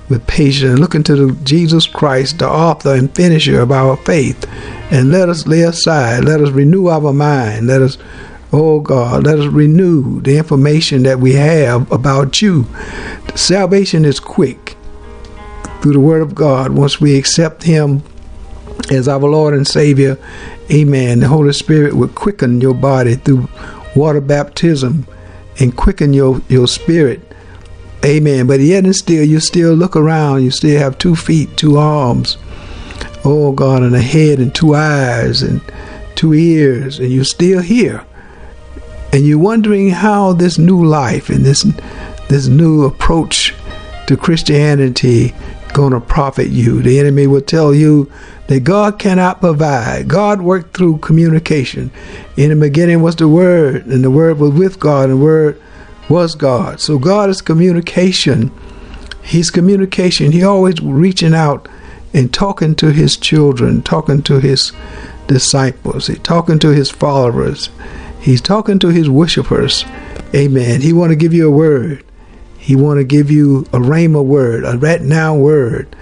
with 0.10 0.26
patience, 0.28 0.80
looking 0.80 1.04
to 1.04 1.36
Jesus 1.44 1.86
Christ, 1.86 2.40
the 2.40 2.48
author 2.50 2.96
and 2.96 3.14
finisher 3.16 3.62
of 3.62 3.72
our 3.72 3.98
faith, 3.98 4.46
and 4.92 5.12
let 5.12 5.30
us 5.30 5.48
lay 5.48 5.62
aside, 5.62 6.26
let 6.26 6.42
us 6.42 6.50
renew 6.50 6.88
our 6.88 7.14
mind, 7.14 7.68
let 7.68 7.82
us, 7.82 7.98
oh 8.52 8.80
God, 8.80 9.26
let 9.26 9.40
us 9.40 9.46
renew 9.46 10.20
the 10.22 10.38
information 10.38 11.04
that 11.04 11.20
we 11.20 11.34
have 11.34 11.90
about 11.92 12.42
you. 12.42 12.66
Salvation 13.36 14.04
is 14.04 14.20
quick 14.20 14.76
through 15.82 15.94
the 15.94 16.00
Word 16.00 16.22
of 16.22 16.36
God 16.36 16.72
once 16.72 17.02
we 17.02 17.18
accept 17.18 17.64
Him 17.64 18.04
as 18.92 19.08
our 19.08 19.20
Lord 19.20 19.54
and 19.54 19.68
Savior. 19.68 20.18
Amen. 20.72 21.20
The 21.20 21.28
Holy 21.28 21.54
Spirit 21.54 21.96
will 21.96 22.08
quicken 22.08 22.62
your 22.62 22.74
body 22.74 23.16
through 23.16 23.50
water 23.96 24.22
baptism 24.22 25.08
and 25.60 25.76
quicken 25.76 26.14
your, 26.14 26.42
your 26.48 26.68
spirit. 26.68 27.22
Amen. 28.06 28.48
But 28.48 28.60
yet 28.62 28.84
and 28.84 28.96
still, 28.96 29.24
you 29.24 29.40
still 29.40 29.74
look 29.74 29.96
around. 29.96 30.44
You 30.44 30.52
still 30.52 30.80
have 30.80 30.98
two 30.98 31.16
feet, 31.16 31.56
two 31.58 31.78
arms. 31.78 32.38
Oh, 33.24 33.52
God, 33.52 33.84
and 33.84 33.96
a 33.96 34.02
head 34.02 34.40
and 34.40 34.54
two 34.54 34.74
eyes 34.74 35.44
and 35.44 35.62
two 36.16 36.34
ears. 36.34 37.00
And 37.00 37.12
you're 37.12 37.24
still 37.24 37.62
here. 37.62 38.04
And 39.14 39.26
you're 39.28 39.38
wondering 39.38 39.90
how 39.90 40.34
this 40.34 40.58
new 40.58 40.84
life 40.84 41.30
and 41.30 41.46
this, 41.46 41.64
this 42.30 42.48
new 42.48 42.86
approach 42.86 43.54
to 44.08 44.18
Christianity 44.18 45.34
going 45.74 45.94
to 45.94 46.00
profit 46.00 46.50
you. 46.50 46.82
The 46.82 47.00
enemy 47.00 47.28
will 47.28 47.42
tell 47.42 47.74
you 47.74 48.12
that 48.48 48.64
God 48.64 49.00
cannot 49.00 49.40
provide. 49.40 50.08
God 50.08 50.42
worked 50.42 50.76
through 50.76 51.00
communication. 51.00 51.92
In 52.38 52.50
the 52.50 52.56
beginning 52.56 53.02
was 53.02 53.16
the 53.16 53.28
Word, 53.28 53.86
and 53.86 54.04
the 54.04 54.12
Word 54.12 54.40
was 54.40 54.52
with 54.52 54.80
God, 54.80 55.10
and 55.10 55.20
the 55.20 55.24
Word 55.24 55.62
was 56.10 56.36
God. 56.36 56.80
So 56.80 57.00
God 57.00 57.30
is 57.30 57.42
communication. 57.42 58.52
He's 59.24 59.50
communication. 59.50 60.32
He 60.32 60.44
always 60.44 60.82
reaching 60.82 61.34
out 61.34 61.68
and 62.14 62.34
talking 62.34 62.76
to 62.76 62.92
his 62.92 63.16
children, 63.16 63.82
talking 63.82 64.22
to 64.24 64.40
his 64.40 64.74
disciples, 65.28 66.08
He's 66.08 66.20
talking 66.20 66.60
to 66.60 66.70
his 66.70 66.90
followers. 66.92 67.70
He's 68.20 68.42
talking 68.42 68.80
to 68.80 68.90
his 68.90 69.10
worshipers. 69.10 69.86
Amen. 70.36 70.82
He 70.82 70.94
want 70.94 71.12
to 71.12 71.16
give 71.16 71.34
you 71.34 71.48
a 71.48 71.52
word. 71.52 72.04
He 72.72 72.78
want 72.78 73.00
to 73.00 73.04
give 73.04 73.30
you 73.30 73.64
a 73.74 73.80
rhema 73.80 74.24
word, 74.24 74.64
a 74.64 74.78
right 74.78 75.02
now 75.02 75.36
word. 75.36 75.94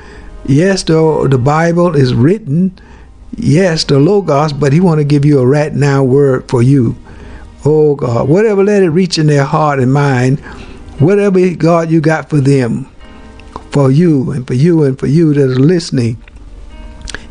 Yes, 0.45 0.84
the, 0.84 1.27
the 1.27 1.39
Bible 1.39 1.95
is 1.95 2.13
written. 2.13 2.79
Yes, 3.36 3.84
the 3.86 3.97
Logos, 3.97 4.53
but 4.53 4.71
he 4.71 4.79
want 4.79 4.99
to 4.99 5.03
give 5.03 5.25
you 5.25 5.39
a 5.39 5.47
right 5.47 5.73
now 5.73 6.03
word 6.03 6.47
for 6.47 6.62
you. 6.62 6.95
Oh 7.65 7.95
God, 7.95 8.29
whatever 8.29 8.63
let 8.63 8.84
it 8.84 8.91
reach 8.91 9.17
in 9.17 9.25
their 9.25 9.45
heart 9.45 9.79
and 9.79 9.91
mind, 9.91 10.41
whatever 10.99 11.39
God 11.55 11.89
you 11.89 12.01
got 12.01 12.29
for 12.29 12.39
them, 12.39 12.84
for 13.71 13.89
you 13.89 14.29
and 14.29 14.45
for 14.45 14.53
you 14.53 14.84
and 14.84 14.99
for 14.99 15.08
you 15.08 15.34
that 15.34 15.41
are 15.41 15.60
listening. 15.60 16.21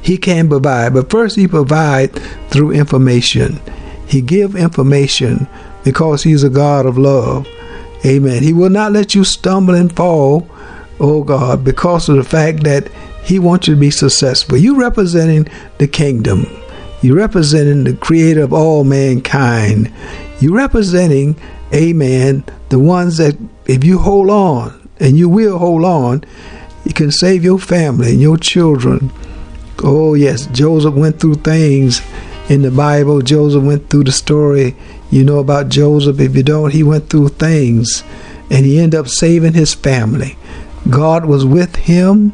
He 0.02 0.18
can 0.18 0.48
provide, 0.48 0.94
but 0.94 1.10
first 1.10 1.36
he 1.36 1.46
provide 1.46 2.12
through 2.50 2.72
information. 2.72 3.60
He 4.04 4.20
give 4.20 4.56
information 4.56 5.46
because 5.84 6.24
he's 6.24 6.42
a 6.42 6.50
God 6.50 6.86
of 6.86 6.98
love. 6.98 7.46
Amen. 8.04 8.42
He 8.42 8.52
will 8.52 8.70
not 8.70 8.92
let 8.92 9.14
you 9.14 9.24
stumble 9.24 9.74
and 9.74 9.94
fall, 9.94 10.48
oh 11.00 11.24
God, 11.24 11.64
because 11.64 12.08
of 12.08 12.16
the 12.16 12.24
fact 12.24 12.62
that 12.64 12.88
he 13.22 13.38
wants 13.38 13.68
you 13.68 13.74
to 13.74 13.80
be 13.80 13.90
successful. 13.90 14.56
You 14.56 14.80
representing 14.80 15.48
the 15.78 15.88
kingdom. 15.88 16.46
You 17.02 17.16
representing 17.16 17.84
the 17.84 17.94
creator 17.94 18.42
of 18.42 18.52
all 18.52 18.84
mankind. 18.84 19.92
You 20.40 20.54
representing, 20.54 21.36
amen, 21.74 22.44
the 22.68 22.78
ones 22.78 23.18
that 23.18 23.36
if 23.66 23.84
you 23.84 23.98
hold 23.98 24.30
on, 24.30 24.88
and 25.00 25.16
you 25.16 25.28
will 25.28 25.58
hold 25.58 25.84
on, 25.84 26.24
you 26.84 26.92
can 26.92 27.10
save 27.10 27.44
your 27.44 27.58
family 27.58 28.12
and 28.12 28.20
your 28.20 28.36
children. 28.36 29.12
Oh 29.82 30.14
yes, 30.14 30.46
Joseph 30.46 30.94
went 30.94 31.20
through 31.20 31.36
things 31.36 32.02
in 32.48 32.62
the 32.62 32.70
Bible. 32.70 33.20
Joseph 33.20 33.62
went 33.62 33.88
through 33.90 34.04
the 34.04 34.12
story. 34.12 34.74
You 35.10 35.24
know 35.24 35.38
about 35.38 35.68
Joseph. 35.68 36.20
If 36.20 36.36
you 36.36 36.42
don't, 36.42 36.72
he 36.72 36.82
went 36.82 37.08
through 37.08 37.28
things 37.30 38.04
and 38.50 38.64
he 38.64 38.78
ended 38.78 38.98
up 38.98 39.08
saving 39.08 39.54
his 39.54 39.74
family. 39.74 40.36
God 40.90 41.24
was 41.24 41.44
with 41.44 41.76
him. 41.76 42.32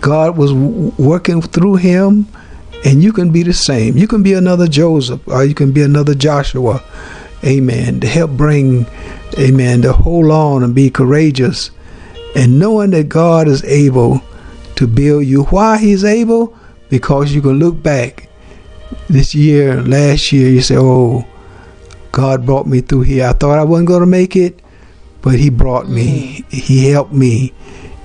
God 0.00 0.36
was 0.36 0.52
working 0.52 1.42
through 1.42 1.76
him. 1.76 2.28
And 2.84 3.02
you 3.02 3.12
can 3.12 3.30
be 3.30 3.42
the 3.42 3.52
same. 3.52 3.96
You 3.96 4.06
can 4.06 4.22
be 4.22 4.34
another 4.34 4.68
Joseph 4.68 5.26
or 5.26 5.44
you 5.44 5.54
can 5.54 5.72
be 5.72 5.82
another 5.82 6.14
Joshua. 6.14 6.82
Amen. 7.44 8.00
To 8.00 8.06
help 8.06 8.32
bring, 8.32 8.86
amen, 9.38 9.82
to 9.82 9.92
hold 9.92 10.30
on 10.30 10.62
and 10.62 10.74
be 10.74 10.90
courageous. 10.90 11.70
And 12.36 12.58
knowing 12.58 12.90
that 12.90 13.08
God 13.08 13.48
is 13.48 13.64
able 13.64 14.22
to 14.78 14.86
build 14.86 15.26
you. 15.26 15.42
Why 15.44 15.78
He's 15.78 16.04
able? 16.04 16.56
Because 16.88 17.32
you 17.32 17.42
can 17.42 17.58
look 17.58 17.82
back 17.82 18.28
this 19.08 19.34
year, 19.34 19.82
last 19.82 20.30
year, 20.30 20.48
you 20.48 20.60
say, 20.60 20.76
oh, 20.78 21.26
God 22.18 22.44
brought 22.44 22.66
me 22.66 22.80
through 22.80 23.02
here. 23.02 23.28
I 23.28 23.32
thought 23.32 23.60
I 23.60 23.62
wasn't 23.62 23.86
going 23.86 24.00
to 24.00 24.06
make 24.06 24.34
it, 24.34 24.60
but 25.22 25.38
He 25.38 25.50
brought 25.50 25.88
me. 25.88 26.40
Hmm. 26.40 26.56
He 26.56 26.90
helped 26.90 27.12
me. 27.12 27.52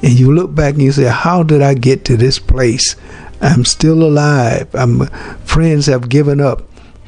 And 0.04 0.20
you 0.20 0.32
look 0.32 0.54
back 0.54 0.76
and 0.76 0.84
you 0.84 0.92
say, 0.92 1.06
how 1.06 1.42
did 1.42 1.64
I 1.64 1.74
get 1.74 2.06
to 2.06 2.16
this 2.16 2.38
place? 2.38 2.96
I'm 3.42 3.66
still 3.66 4.04
alive. 4.04 4.68
I'm, 4.76 5.08
friends 5.46 5.88
have 5.88 6.10
given 6.10 6.40
up. 6.40 6.62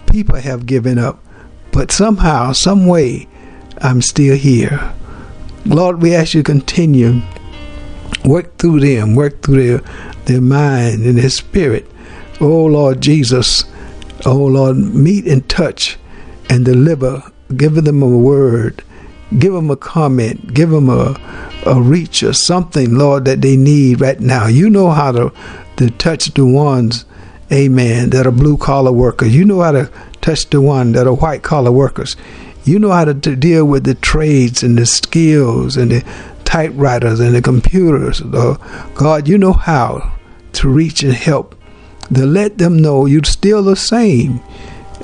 People 0.08 0.38
have 0.38 0.66
given 0.66 0.98
up. 0.98 1.24
But 1.72 1.92
somehow, 1.92 2.54
some 2.54 2.88
way, 2.88 3.28
I'm 3.78 4.02
still 4.02 4.36
here. 4.36 4.92
Lord, 5.64 6.02
we 6.02 6.16
ask 6.16 6.34
you 6.34 6.42
to 6.42 6.52
continue. 6.52 7.22
Work 8.24 8.58
through 8.58 8.80
them, 8.80 9.14
work 9.14 9.44
through 9.44 9.78
their, 9.78 9.78
their 10.26 10.42
mind 10.42 11.06
and 11.06 11.20
their 11.20 11.30
spirit. 11.30 11.86
Oh 12.42 12.66
Lord 12.66 13.00
Jesus, 13.00 13.66
oh 14.26 14.46
Lord, 14.46 14.78
meet 14.78 15.28
and 15.28 15.48
touch 15.48 16.00
and 16.50 16.66
deliver. 16.66 17.24
Give 17.56 17.76
them 17.84 18.02
a 18.02 18.08
word. 18.08 18.84
Give 19.38 19.54
them 19.54 19.70
a 19.70 19.76
comment. 19.76 20.54
Give 20.54 20.70
them 20.70 20.90
a, 20.90 21.20
a 21.66 21.82
reach 21.82 22.24
or 22.24 22.34
something, 22.34 22.96
Lord, 22.96 23.26
that 23.26 23.42
they 23.42 23.58
need 23.58 24.02
right 24.02 24.20
now. 24.20 24.48
You 24.48 24.70
know 24.70 24.92
how 24.92 25.12
to, 25.12 25.34
to 25.78 25.90
touch 25.92 26.26
the 26.34 26.46
ones, 26.46 27.06
amen, 27.52 28.12
that 28.12 28.28
are 28.28 28.32
blue 28.32 28.58
collar 28.58 28.92
workers. 28.92 29.36
You 29.36 29.46
know 29.46 29.62
how 29.62 29.72
to 29.72 29.92
touch 30.22 30.50
the 30.50 30.62
one 30.62 30.94
that 30.94 31.08
are 31.08 31.14
white 31.14 31.44
collar 31.44 31.72
workers. 31.72 32.16
You 32.64 32.80
know 32.80 32.92
how 32.92 33.06
to, 33.06 33.14
to 33.14 33.36
deal 33.36 33.66
with 33.66 33.84
the 33.84 33.94
trades 33.96 34.64
and 34.64 34.78
the 34.78 34.86
skills 34.86 35.78
and 35.78 35.92
the 35.92 36.06
typewriters 36.46 37.20
and 37.20 37.36
the 37.36 37.42
computers. 37.42 38.22
Uh, 38.22 38.58
God, 38.96 39.28
you 39.28 39.38
know 39.38 39.54
how 39.54 40.18
to 40.54 40.70
reach 40.70 41.04
and 41.04 41.14
help. 41.14 41.56
To 42.14 42.26
let 42.26 42.60
them 42.60 42.80
know 42.80 43.06
you're 43.06 43.24
still 43.24 43.64
the 43.64 43.76
same. 43.76 44.40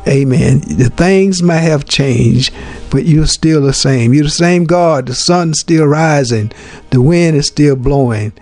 Amen. 0.08 0.62
The 0.62 0.90
things 0.90 1.44
might 1.44 1.60
have 1.60 1.86
changed, 1.86 2.54
but 2.90 3.06
you're 3.06 3.28
still 3.28 3.62
the 3.62 3.74
same. 3.74 4.14
You're 4.14 4.24
the 4.24 4.30
same 4.30 4.66
God. 4.66 5.06
The 5.06 5.14
sun's 5.14 5.60
still 5.60 5.86
rising. 5.86 6.52
The 6.90 7.02
wind 7.02 7.38
is 7.38 7.48
still 7.48 7.76
blowing. 7.76 8.34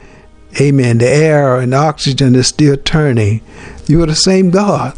Amen. 0.59 0.97
The 0.99 1.09
air 1.09 1.57
and 1.57 1.73
the 1.73 1.77
oxygen 1.77 2.35
is 2.35 2.47
still 2.47 2.77
turning. 2.77 3.41
You're 3.87 4.07
the 4.07 4.15
same 4.15 4.51
God. 4.51 4.97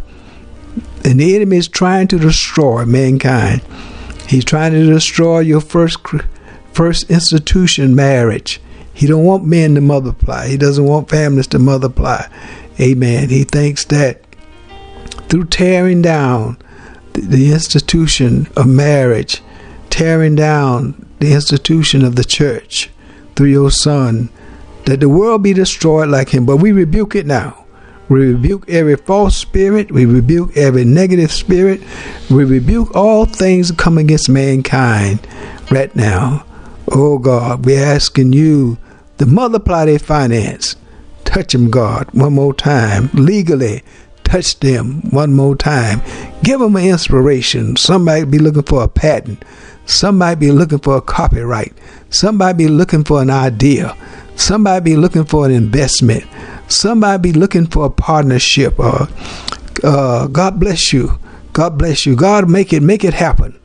And 1.03 1.19
the 1.19 1.35
enemy 1.35 1.57
is 1.57 1.67
trying 1.67 2.07
to 2.09 2.19
destroy 2.19 2.85
mankind. 2.85 3.61
He's 4.27 4.45
trying 4.45 4.73
to 4.73 4.85
destroy 4.85 5.39
your 5.39 5.61
first 5.61 5.97
first 6.73 7.09
institution, 7.09 7.95
marriage. 7.95 8.61
He 8.93 9.07
don't 9.07 9.25
want 9.25 9.45
men 9.45 9.75
to 9.75 9.81
multiply. 9.81 10.47
He 10.47 10.57
doesn't 10.57 10.85
want 10.85 11.09
families 11.09 11.47
to 11.47 11.59
multiply. 11.59 12.27
Amen. 12.79 13.29
He 13.29 13.43
thinks 13.43 13.83
that 13.85 14.21
through 15.31 15.45
tearing 15.45 16.01
down 16.01 16.57
the 17.13 17.53
institution 17.53 18.49
of 18.57 18.67
marriage, 18.67 19.41
tearing 19.89 20.35
down 20.35 21.09
the 21.19 21.31
institution 21.31 22.03
of 22.03 22.17
the 22.17 22.23
church 22.25 22.89
through 23.35 23.47
your 23.47 23.71
son, 23.71 24.29
that 24.83 24.99
the 24.99 25.07
world 25.07 25.41
be 25.41 25.53
destroyed 25.53 26.09
like 26.09 26.29
him. 26.29 26.45
But 26.45 26.57
we 26.57 26.73
rebuke 26.73 27.15
it 27.15 27.25
now. 27.25 27.65
We 28.09 28.33
rebuke 28.33 28.69
every 28.69 28.97
false 28.97 29.37
spirit. 29.37 29.89
We 29.89 30.05
rebuke 30.05 30.57
every 30.57 30.83
negative 30.83 31.31
spirit. 31.31 31.81
We 32.29 32.43
rebuke 32.43 32.93
all 32.93 33.23
things 33.23 33.69
that 33.69 33.77
come 33.77 33.97
against 33.97 34.27
mankind 34.27 35.25
right 35.71 35.95
now. 35.95 36.45
Oh 36.89 37.19
God, 37.19 37.65
we're 37.65 37.85
asking 37.85 38.33
you 38.33 38.77
to 39.17 39.25
multiply 39.25 39.85
their 39.85 39.97
finance. 39.97 40.75
Touch 41.23 41.53
them, 41.53 41.71
God, 41.71 42.09
one 42.11 42.33
more 42.33 42.53
time. 42.53 43.09
Legally, 43.13 43.81
touch 44.31 44.57
them 44.59 45.01
one 45.11 45.33
more 45.33 45.57
time. 45.57 46.01
Give 46.41 46.61
them 46.61 46.77
an 46.77 46.85
inspiration. 46.85 47.75
Somebody 47.75 48.23
be 48.23 48.39
looking 48.39 48.63
for 48.63 48.83
a 48.83 48.87
patent. 48.87 49.43
Somebody 49.85 50.39
be 50.39 50.51
looking 50.51 50.79
for 50.79 50.95
a 50.95 51.01
copyright. 51.01 51.73
Somebody 52.09 52.65
be 52.65 52.69
looking 52.69 53.03
for 53.03 53.21
an 53.21 53.29
idea. 53.29 53.95
Somebody 54.37 54.91
be 54.91 54.95
looking 54.95 55.25
for 55.25 55.45
an 55.45 55.51
investment. 55.51 56.23
Somebody 56.69 57.31
be 57.31 57.37
looking 57.37 57.67
for 57.67 57.87
a 57.87 57.89
partnership. 57.89 58.75
Uh, 58.79 60.27
God 60.27 60.59
bless 60.61 60.93
you. 60.93 61.19
God 61.51 61.77
bless 61.77 62.05
you. 62.05 62.15
God 62.15 62.49
make 62.49 62.71
it 62.71 62.81
make 62.81 63.03
it 63.03 63.13
happen. 63.13 63.59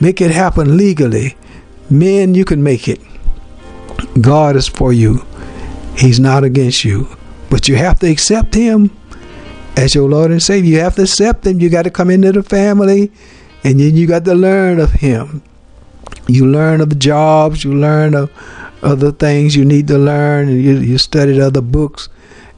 Make 0.00 0.22
it 0.22 0.30
happen 0.30 0.78
legally. 0.78 1.36
Men, 1.90 2.34
you 2.34 2.46
can 2.46 2.62
make 2.62 2.88
it. 2.88 3.00
God 4.20 4.56
is 4.56 4.66
for 4.66 4.94
you. 4.94 5.26
He's 5.94 6.18
not 6.18 6.42
against 6.42 6.84
you. 6.84 7.06
But 7.50 7.68
you 7.68 7.76
have 7.76 7.98
to 8.00 8.10
accept 8.10 8.54
him 8.54 8.90
as 9.76 9.94
your 9.94 10.08
Lord 10.08 10.30
and 10.30 10.42
Savior. 10.42 10.76
You 10.76 10.80
have 10.80 10.96
to 10.96 11.02
accept 11.02 11.46
him. 11.46 11.60
You 11.60 11.68
got 11.68 11.82
to 11.82 11.90
come 11.90 12.10
into 12.10 12.32
the 12.32 12.42
family 12.42 13.12
and 13.64 13.80
then 13.80 13.96
you 13.96 14.06
got 14.06 14.24
to 14.24 14.34
learn 14.34 14.80
of 14.80 14.92
him. 14.92 15.42
You 16.28 16.46
learn 16.46 16.80
of 16.80 16.98
jobs, 16.98 17.64
you 17.64 17.74
learn 17.74 18.14
of 18.14 18.30
other 18.82 19.12
things 19.12 19.56
you 19.56 19.64
need 19.64 19.88
to 19.88 19.98
learn, 19.98 20.48
and 20.48 20.62
you, 20.62 20.78
you 20.78 20.98
studied 20.98 21.40
other 21.40 21.60
books. 21.60 22.08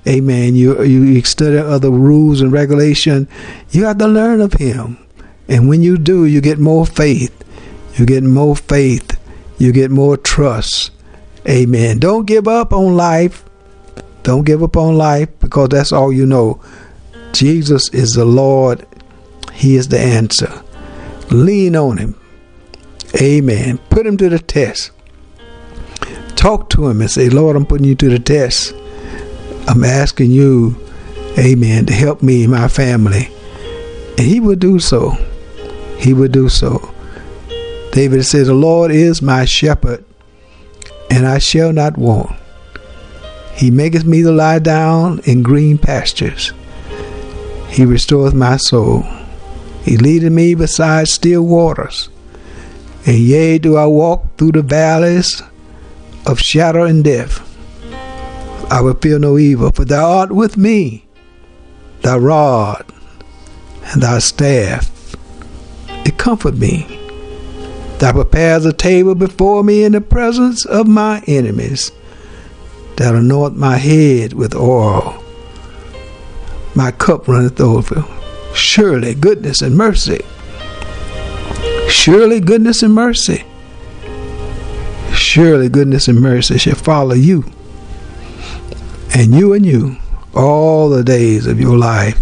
Amen. 0.07 0.54
You, 0.54 0.83
you 0.83 1.22
study 1.22 1.59
other 1.59 1.90
rules 1.90 2.40
and 2.40 2.52
regulation. 2.52 3.28
You 3.70 3.85
have 3.85 3.98
to 3.98 4.07
learn 4.07 4.40
of 4.40 4.54
him. 4.54 4.98
And 5.48 5.68
when 5.68 5.83
you 5.83 5.98
do, 5.98 6.24
you 6.24 6.40
get 6.40 6.59
more 6.59 6.87
faith. 6.87 7.35
You 7.94 8.07
get 8.07 8.22
more 8.22 8.57
faith. 8.57 9.18
You 9.59 9.72
get 9.72 9.90
more 9.90 10.16
trust. 10.16 10.92
Amen. 11.48 11.98
Don't 11.98 12.26
give 12.26 12.46
up 12.48 12.72
on 12.72 12.96
life. 12.96 13.44
Don't 14.22 14.44
give 14.44 14.62
up 14.62 14.76
on 14.76 14.96
life 14.96 15.28
because 15.40 15.70
that's 15.70 15.92
all 15.92 16.12
you 16.12 16.26
know. 16.26 16.61
Jesus 17.32 17.88
is 17.90 18.10
the 18.10 18.24
Lord. 18.24 18.86
He 19.52 19.76
is 19.76 19.88
the 19.88 20.00
answer. 20.00 20.62
Lean 21.30 21.76
on 21.76 21.98
him. 21.98 22.14
Amen. 23.20 23.78
Put 23.90 24.06
him 24.06 24.16
to 24.18 24.28
the 24.28 24.38
test. 24.38 24.92
Talk 26.36 26.70
to 26.70 26.88
him 26.88 27.00
and 27.00 27.10
say, 27.10 27.28
Lord, 27.28 27.56
I'm 27.56 27.66
putting 27.66 27.86
you 27.86 27.94
to 27.96 28.08
the 28.08 28.18
test. 28.18 28.74
I'm 29.66 29.84
asking 29.84 30.30
you, 30.30 30.76
amen, 31.38 31.86
to 31.86 31.92
help 31.92 32.22
me 32.22 32.44
and 32.44 32.52
my 32.52 32.68
family. 32.68 33.28
And 34.16 34.26
he 34.26 34.40
will 34.40 34.56
do 34.56 34.78
so. 34.78 35.10
He 35.98 36.14
will 36.14 36.28
do 36.28 36.48
so. 36.48 36.94
David 37.92 38.24
said, 38.24 38.46
The 38.46 38.54
Lord 38.54 38.90
is 38.90 39.20
my 39.20 39.44
shepherd, 39.44 40.04
and 41.10 41.26
I 41.26 41.38
shall 41.38 41.72
not 41.72 41.98
want. 41.98 42.34
He 43.54 43.70
maketh 43.70 44.04
me 44.04 44.22
to 44.22 44.30
lie 44.30 44.60
down 44.60 45.20
in 45.24 45.42
green 45.42 45.78
pastures. 45.78 46.52
He 47.68 47.85
restoreth 47.85 48.35
my 48.35 48.57
soul. 48.57 49.04
He 49.85 49.96
leadeth 49.96 50.33
me 50.33 50.54
beside 50.54 51.09
still 51.09 51.42
waters. 51.42 52.09
And 53.07 53.16
yea, 53.16 53.59
do 53.59 53.76
I 53.76 53.87
walk 53.87 54.37
through 54.37 54.52
the 54.52 54.62
valleys 54.62 55.42
of 56.26 56.38
shadow 56.38 56.85
and 56.85 57.02
death. 57.02 57.44
I 58.70 58.81
will 58.83 58.94
fear 58.94 59.18
no 59.18 59.38
evil, 59.38 59.70
for 59.72 59.85
thou 59.85 60.18
art 60.18 60.33
with 60.33 60.57
me. 60.57 61.07
Thy 62.02 62.16
rod 62.16 62.85
and 63.92 64.02
thy 64.02 64.18
staff, 64.18 64.90
it 66.04 66.18
comfort 66.18 66.57
me. 66.57 66.87
Thou 67.98 68.12
prepares 68.12 68.64
a 68.66 68.72
table 68.72 69.14
before 69.14 69.64
me 69.64 69.85
in 69.85 69.92
the 69.92 70.00
presence 70.00 70.64
of 70.66 70.87
my 70.87 71.22
enemies. 71.26 71.90
that 72.98 73.14
anoint 73.14 73.57
my 73.57 73.76
head 73.76 74.33
with 74.33 74.57
oil. 74.57 75.22
My 76.78 76.92
cup 76.92 77.26
runneth 77.26 77.60
over. 77.60 78.04
Surely 78.54 79.12
goodness 79.12 79.62
and 79.62 79.76
mercy. 79.76 80.24
Surely 81.88 82.38
goodness 82.38 82.84
and 82.84 82.94
mercy. 82.94 83.42
Surely 85.12 85.68
goodness 85.68 86.06
and 86.06 86.20
mercy 86.20 86.56
shall 86.56 86.76
follow 86.76 87.16
you 87.16 87.42
and 89.12 89.34
you 89.34 89.54
and 89.54 89.66
you 89.66 89.96
all 90.36 90.88
the 90.88 91.02
days 91.02 91.48
of 91.48 91.58
your 91.58 91.76
life. 91.76 92.16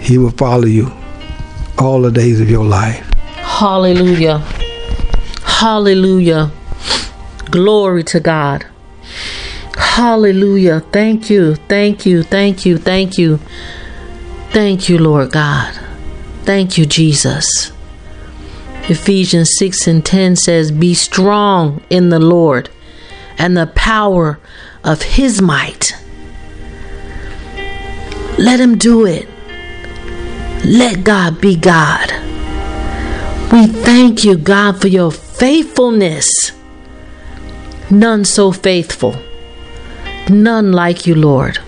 He 0.00 0.16
will 0.16 0.30
follow 0.30 0.64
you 0.64 0.90
all 1.76 2.00
the 2.00 2.10
days 2.10 2.40
of 2.40 2.48
your 2.48 2.64
life. 2.64 3.06
Hallelujah. 3.36 4.38
Hallelujah. 5.42 6.50
Glory 7.50 8.04
to 8.04 8.20
God. 8.20 8.64
Hallelujah. 10.00 10.80
Thank 10.80 11.28
you. 11.28 11.56
Thank 11.56 12.06
you. 12.06 12.22
Thank 12.22 12.64
you. 12.64 12.78
Thank 12.78 13.18
you. 13.18 13.36
Thank 14.48 14.88
you, 14.88 14.96
Lord 14.96 15.30
God. 15.30 15.78
Thank 16.44 16.78
you, 16.78 16.86
Jesus. 16.86 17.70
Ephesians 18.88 19.50
6 19.58 19.86
and 19.86 20.02
10 20.02 20.36
says, 20.36 20.72
Be 20.72 20.94
strong 20.94 21.82
in 21.90 22.08
the 22.08 22.18
Lord 22.18 22.70
and 23.36 23.54
the 23.54 23.66
power 23.66 24.40
of 24.82 25.02
his 25.02 25.42
might. 25.42 25.94
Let 28.38 28.58
him 28.58 28.78
do 28.78 29.04
it. 29.04 29.28
Let 30.64 31.04
God 31.04 31.42
be 31.42 31.56
God. 31.56 32.10
We 33.52 33.66
thank 33.66 34.24
you, 34.24 34.38
God, 34.38 34.80
for 34.80 34.88
your 34.88 35.12
faithfulness. 35.12 36.52
None 37.90 38.24
so 38.24 38.50
faithful. 38.50 39.14
None 40.30 40.70
like 40.70 41.08
you, 41.08 41.16
Lord. 41.16 41.58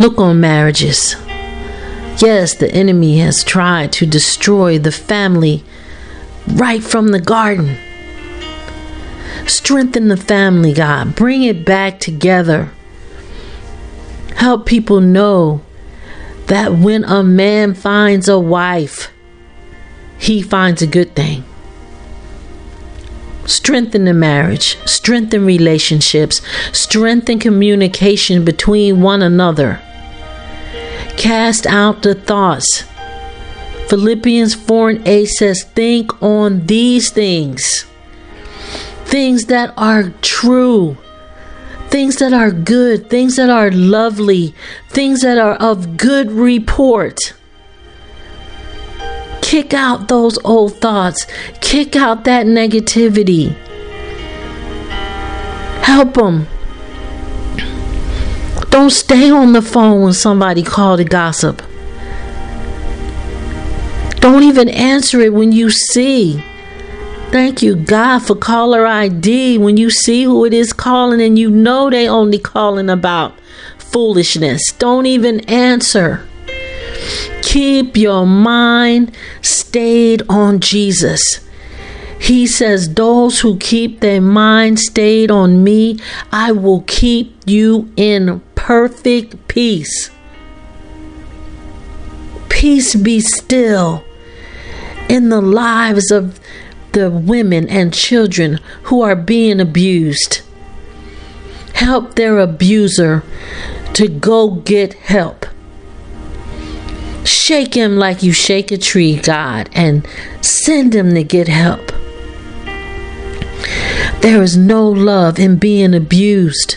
Look 0.00 0.18
on 0.18 0.40
marriages. 0.40 1.14
Yes, 2.16 2.54
the 2.54 2.70
enemy 2.72 3.18
has 3.18 3.44
tried 3.44 3.92
to 3.92 4.06
destroy 4.06 4.78
the 4.78 4.90
family 4.90 5.62
right 6.46 6.82
from 6.82 7.08
the 7.08 7.20
garden. 7.20 7.76
Strengthen 9.46 10.08
the 10.08 10.16
family, 10.16 10.72
God. 10.72 11.14
Bring 11.14 11.42
it 11.42 11.66
back 11.66 12.00
together. 12.00 12.72
Help 14.36 14.64
people 14.64 15.02
know 15.02 15.60
that 16.46 16.72
when 16.72 17.04
a 17.04 17.22
man 17.22 17.74
finds 17.74 18.28
a 18.28 18.38
wife, 18.38 19.12
he 20.18 20.40
finds 20.40 20.80
a 20.80 20.86
good 20.86 21.14
thing. 21.14 21.44
Strengthen 23.50 24.04
the 24.04 24.14
marriage, 24.14 24.78
strengthen 24.86 25.44
relationships, 25.44 26.40
strengthen 26.70 27.40
communication 27.40 28.44
between 28.44 29.02
one 29.02 29.22
another. 29.22 29.80
Cast 31.16 31.66
out 31.66 32.02
the 32.02 32.14
thoughts. 32.14 32.84
Philippians 33.88 34.54
4 34.54 34.90
and 34.90 35.08
8 35.08 35.24
says, 35.26 35.64
Think 35.64 36.22
on 36.22 36.64
these 36.66 37.10
things, 37.10 37.86
things 39.06 39.46
that 39.46 39.74
are 39.76 40.10
true, 40.22 40.96
things 41.88 42.18
that 42.18 42.32
are 42.32 42.52
good, 42.52 43.10
things 43.10 43.34
that 43.34 43.50
are 43.50 43.72
lovely, 43.72 44.54
things 44.90 45.22
that 45.22 45.38
are 45.38 45.56
of 45.56 45.96
good 45.96 46.30
report. 46.30 47.34
Kick 49.50 49.74
out 49.74 50.06
those 50.06 50.38
old 50.44 50.76
thoughts, 50.76 51.26
kick 51.60 51.96
out 51.96 52.22
that 52.22 52.46
negativity. 52.46 53.52
Help 55.82 56.14
them. 56.14 56.46
Don't 58.70 58.90
stay 58.90 59.28
on 59.28 59.52
the 59.52 59.60
phone 59.60 60.02
when 60.02 60.12
somebody 60.12 60.62
called 60.62 60.98
to 60.98 61.04
gossip. 61.04 61.62
Don't 64.20 64.44
even 64.44 64.68
answer 64.68 65.20
it 65.20 65.34
when 65.34 65.50
you 65.50 65.68
see. 65.68 66.44
Thank 67.32 67.60
you, 67.60 67.74
God, 67.74 68.20
for 68.20 68.36
caller 68.36 68.86
ID. 68.86 69.58
When 69.58 69.76
you 69.76 69.90
see 69.90 70.22
who 70.22 70.44
it 70.44 70.54
is 70.54 70.72
calling 70.72 71.20
and 71.20 71.36
you 71.36 71.50
know 71.50 71.90
they 71.90 72.08
only 72.08 72.38
calling 72.38 72.88
about 72.88 73.36
foolishness, 73.78 74.62
don't 74.78 75.06
even 75.06 75.40
answer. 75.50 76.24
Keep 77.42 77.96
your 77.96 78.26
mind 78.26 79.16
stayed 79.42 80.22
on 80.28 80.60
Jesus. 80.60 81.40
He 82.20 82.46
says, 82.46 82.94
Those 82.94 83.40
who 83.40 83.56
keep 83.56 84.00
their 84.00 84.20
mind 84.20 84.78
stayed 84.78 85.30
on 85.30 85.64
me, 85.64 85.98
I 86.30 86.52
will 86.52 86.82
keep 86.82 87.34
you 87.46 87.90
in 87.96 88.40
perfect 88.54 89.48
peace. 89.48 90.10
Peace 92.48 92.94
be 92.94 93.20
still 93.20 94.04
in 95.08 95.30
the 95.30 95.40
lives 95.40 96.10
of 96.10 96.38
the 96.92 97.10
women 97.10 97.68
and 97.68 97.94
children 97.94 98.58
who 98.84 99.00
are 99.02 99.16
being 99.16 99.60
abused. 99.60 100.42
Help 101.74 102.14
their 102.14 102.38
abuser 102.38 103.24
to 103.94 104.08
go 104.08 104.50
get 104.50 104.92
help. 104.94 105.46
Shake 107.24 107.74
him 107.74 107.96
like 107.96 108.22
you 108.22 108.32
shake 108.32 108.70
a 108.70 108.78
tree, 108.78 109.16
God, 109.16 109.68
and 109.72 110.06
send 110.40 110.94
him 110.94 111.14
to 111.14 111.22
get 111.24 111.48
help. 111.48 111.92
There 114.20 114.42
is 114.42 114.56
no 114.56 114.88
love 114.88 115.38
in 115.38 115.56
being 115.56 115.94
abused. 115.94 116.76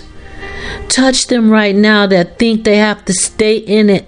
Touch 0.87 1.27
them 1.27 1.49
right 1.49 1.75
now 1.75 2.07
that 2.07 2.39
think 2.39 2.63
they 2.63 2.77
have 2.77 3.03
to 3.05 3.13
stay 3.13 3.57
in 3.57 3.89
it 3.89 4.07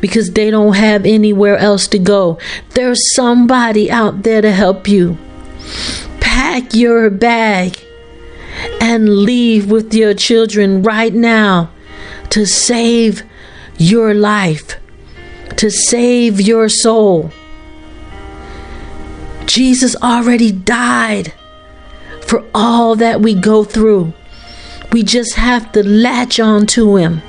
because 0.00 0.32
they 0.32 0.50
don't 0.50 0.74
have 0.74 1.04
anywhere 1.04 1.56
else 1.58 1.86
to 1.88 1.98
go. 1.98 2.38
There's 2.70 3.14
somebody 3.14 3.90
out 3.90 4.22
there 4.22 4.40
to 4.40 4.52
help 4.52 4.88
you. 4.88 5.18
Pack 6.20 6.74
your 6.74 7.10
bag 7.10 7.78
and 8.80 9.18
leave 9.18 9.70
with 9.70 9.92
your 9.92 10.14
children 10.14 10.82
right 10.82 11.12
now 11.12 11.70
to 12.30 12.46
save 12.46 13.22
your 13.78 14.14
life, 14.14 14.76
to 15.56 15.70
save 15.70 16.40
your 16.40 16.68
soul. 16.68 17.30
Jesus 19.46 19.96
already 19.96 20.52
died 20.52 21.32
for 22.26 22.44
all 22.54 22.96
that 22.96 23.20
we 23.20 23.34
go 23.34 23.64
through. 23.64 24.12
We 24.92 25.02
just 25.02 25.34
have 25.34 25.72
to 25.72 25.82
latch 25.82 26.38
on 26.40 26.66
to 26.68 26.96
Him. 26.96 27.22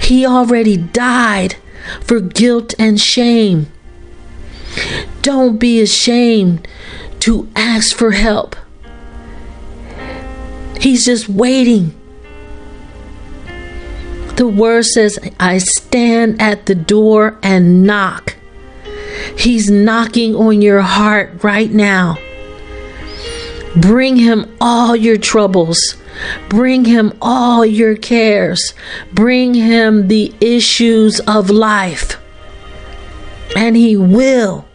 He 0.00 0.26
already 0.26 0.76
died 0.76 1.56
for 2.00 2.20
guilt 2.20 2.74
and 2.78 3.00
shame. 3.00 3.70
Don't 5.22 5.58
be 5.58 5.80
ashamed 5.80 6.66
to 7.20 7.48
ask 7.54 7.96
for 7.96 8.12
help. 8.12 8.56
He's 10.80 11.04
just 11.04 11.28
waiting. 11.28 11.94
The 14.42 14.48
word 14.48 14.86
says, 14.86 15.20
I 15.38 15.58
stand 15.58 16.42
at 16.42 16.66
the 16.66 16.74
door 16.74 17.38
and 17.44 17.84
knock. 17.84 18.34
He's 19.38 19.70
knocking 19.70 20.34
on 20.34 20.60
your 20.60 20.80
heart 20.80 21.44
right 21.44 21.70
now. 21.70 22.18
Bring 23.76 24.16
him 24.16 24.52
all 24.60 24.96
your 24.96 25.16
troubles. 25.16 25.94
Bring 26.48 26.86
him 26.86 27.16
all 27.22 27.64
your 27.64 27.94
cares. 27.94 28.74
Bring 29.12 29.54
him 29.54 30.08
the 30.08 30.34
issues 30.40 31.20
of 31.20 31.48
life. 31.48 32.20
And 33.54 33.76
he 33.76 33.96
will 33.96 34.66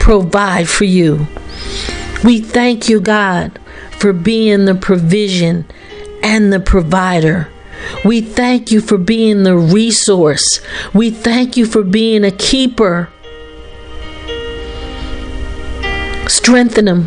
provide 0.00 0.66
for 0.66 0.84
you. 0.84 1.26
We 2.24 2.40
thank 2.40 2.88
you, 2.88 3.02
God, 3.02 3.60
for 3.98 4.14
being 4.14 4.64
the 4.64 4.76
provision 4.76 5.66
and 6.22 6.50
the 6.50 6.60
provider. 6.60 7.51
We 8.04 8.20
thank 8.20 8.70
you 8.70 8.80
for 8.80 8.98
being 8.98 9.42
the 9.42 9.56
resource. 9.56 10.60
We 10.92 11.10
thank 11.10 11.56
you 11.56 11.66
for 11.66 11.82
being 11.82 12.24
a 12.24 12.30
keeper. 12.30 13.08
Strengthen 16.28 16.86
them. 16.86 17.04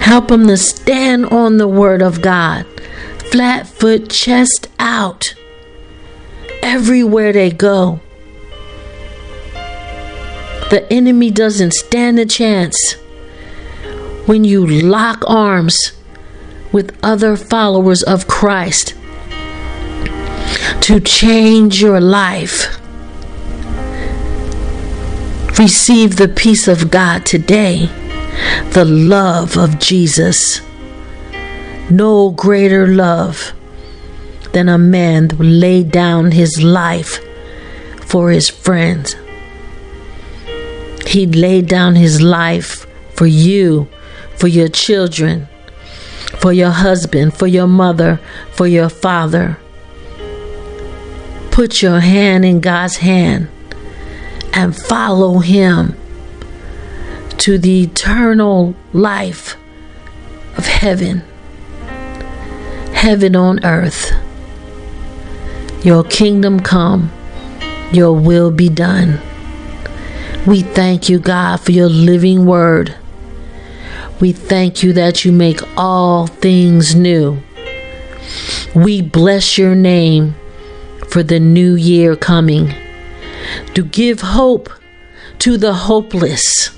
Help 0.00 0.28
them 0.28 0.46
to 0.46 0.56
stand 0.56 1.26
on 1.26 1.58
the 1.58 1.68
word 1.68 2.02
of 2.02 2.22
God. 2.22 2.66
Flat 3.30 3.66
foot, 3.66 4.10
chest 4.10 4.68
out. 4.78 5.34
Everywhere 6.62 7.32
they 7.32 7.50
go. 7.50 8.00
The 10.70 10.86
enemy 10.90 11.30
doesn't 11.30 11.72
stand 11.74 12.18
a 12.18 12.26
chance 12.26 12.94
when 14.26 14.44
you 14.44 14.66
lock 14.66 15.24
arms 15.26 15.76
with 16.72 16.96
other 17.02 17.36
followers 17.36 18.02
of 18.02 18.28
Christ 18.28 18.94
to 20.82 21.00
change 21.00 21.80
your 21.80 22.00
life. 22.00 22.78
Receive 25.58 26.16
the 26.16 26.28
peace 26.28 26.68
of 26.68 26.90
God 26.90 27.26
today. 27.26 27.88
the 28.72 28.84
love 28.84 29.56
of 29.56 29.78
Jesus. 29.78 30.60
No 31.90 32.30
greater 32.30 32.86
love 32.86 33.52
than 34.52 34.68
a 34.68 34.78
man 34.78 35.30
who 35.30 35.42
laid 35.42 35.90
down 35.90 36.32
his 36.32 36.62
life 36.62 37.18
for 38.00 38.30
his 38.30 38.48
friends. 38.48 39.16
He 41.06 41.26
laid 41.26 41.66
down 41.66 41.96
his 41.96 42.20
life 42.20 42.86
for 43.14 43.26
you, 43.26 43.88
for 44.36 44.48
your 44.48 44.68
children, 44.68 45.48
for 46.38 46.52
your 46.52 46.70
husband, 46.70 47.34
for 47.34 47.46
your 47.46 47.66
mother, 47.66 48.20
for 48.52 48.66
your 48.66 48.88
father. 48.88 49.58
Put 51.60 51.82
your 51.82 52.00
hand 52.00 52.46
in 52.46 52.60
God's 52.60 52.96
hand 52.96 53.48
and 54.54 54.74
follow 54.74 55.40
Him 55.40 55.94
to 57.36 57.58
the 57.58 57.82
eternal 57.82 58.74
life 58.94 59.58
of 60.56 60.64
heaven, 60.64 61.22
heaven 62.94 63.36
on 63.36 63.62
earth. 63.62 64.10
Your 65.84 66.02
kingdom 66.02 66.60
come, 66.60 67.12
your 67.92 68.14
will 68.14 68.50
be 68.50 68.70
done. 68.70 69.20
We 70.46 70.62
thank 70.62 71.10
you, 71.10 71.18
God, 71.18 71.60
for 71.60 71.72
your 71.72 71.90
living 71.90 72.46
word. 72.46 72.94
We 74.18 74.32
thank 74.32 74.82
you 74.82 74.94
that 74.94 75.26
you 75.26 75.30
make 75.30 75.60
all 75.76 76.26
things 76.26 76.94
new. 76.94 77.42
We 78.74 79.02
bless 79.02 79.58
your 79.58 79.74
name 79.74 80.36
for 81.10 81.24
the 81.24 81.40
new 81.40 81.74
year 81.74 82.14
coming 82.14 82.72
to 83.74 83.82
give 83.82 84.20
hope 84.20 84.70
to 85.40 85.56
the 85.56 85.74
hopeless 85.74 86.70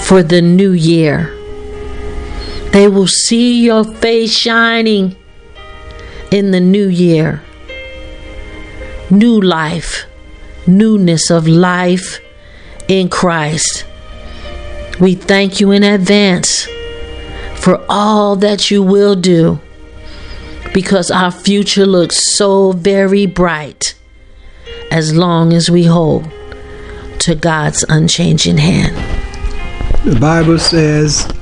for 0.00 0.22
the 0.22 0.42
new 0.42 0.72
year. 0.72 1.32
They 2.72 2.86
will 2.88 3.06
see 3.06 3.64
your 3.64 3.82
face 3.82 4.36
shining 4.36 5.16
in 6.30 6.50
the 6.50 6.60
new 6.60 6.88
year. 6.88 7.42
New 9.10 9.40
life, 9.40 10.04
newness 10.66 11.30
of 11.30 11.48
life 11.48 12.20
in 12.88 13.08
Christ. 13.08 13.86
We 15.00 15.14
thank 15.14 15.60
you 15.60 15.70
in 15.70 15.82
advance 15.82 16.66
for 17.54 17.82
all 17.88 18.36
that 18.36 18.70
you 18.70 18.82
will 18.82 19.14
do 19.14 19.60
because 20.76 21.10
our 21.10 21.30
future 21.30 21.86
looks 21.86 22.36
so 22.36 22.72
very 22.72 23.24
bright 23.24 23.94
as 24.90 25.16
long 25.16 25.54
as 25.54 25.70
we 25.70 25.84
hold 25.84 26.30
to 27.18 27.34
God's 27.34 27.82
unchanging 27.88 28.58
hand. 28.58 28.94
The 30.04 30.20
Bible 30.20 30.58
says 30.58 31.32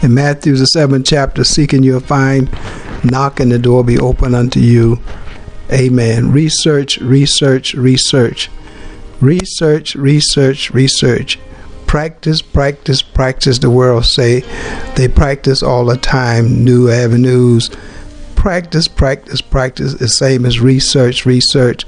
in 0.00 0.14
Matthew 0.14 0.56
the 0.56 0.64
seventh 0.64 1.04
chapter, 1.04 1.44
seeking 1.44 1.82
you'll 1.82 2.00
find, 2.00 2.50
knock 3.04 3.40
and 3.40 3.52
the 3.52 3.58
door 3.58 3.84
be 3.84 3.98
open 3.98 4.34
unto 4.34 4.58
you. 4.58 4.98
Amen. 5.70 6.32
Research, 6.32 6.96
research, 6.96 7.74
research. 7.74 8.48
Research, 9.20 9.96
research, 9.96 10.70
research. 10.70 11.38
Practice, 11.86 12.40
practice, 12.40 13.02
practice. 13.02 13.58
The 13.58 13.68
world 13.68 14.06
say 14.06 14.40
they 14.96 15.08
practice 15.08 15.62
all 15.62 15.84
the 15.84 15.98
time, 15.98 16.64
new 16.64 16.88
avenues. 16.88 17.70
Practice, 18.38 18.86
practice, 18.86 19.40
practice. 19.40 19.94
The 19.94 20.06
same 20.06 20.46
as 20.46 20.60
research, 20.60 21.26
research. 21.26 21.84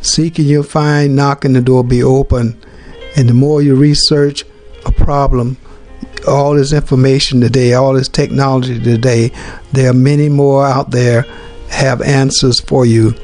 Seeking 0.00 0.46
you'll 0.46 0.64
find, 0.64 1.14
knocking 1.14 1.52
the 1.52 1.60
door 1.60 1.84
be 1.84 2.02
open. 2.02 2.60
And 3.16 3.28
the 3.28 3.34
more 3.34 3.62
you 3.62 3.76
research 3.76 4.44
a 4.84 4.90
problem, 4.90 5.56
all 6.26 6.54
this 6.54 6.72
information 6.72 7.40
today, 7.40 7.74
all 7.74 7.94
this 7.94 8.08
technology 8.08 8.82
today, 8.82 9.30
there 9.70 9.90
are 9.90 9.94
many 9.94 10.28
more 10.28 10.66
out 10.66 10.90
there 10.90 11.24
have 11.68 12.02
answers 12.02 12.58
for 12.58 12.84
you. 12.84 13.14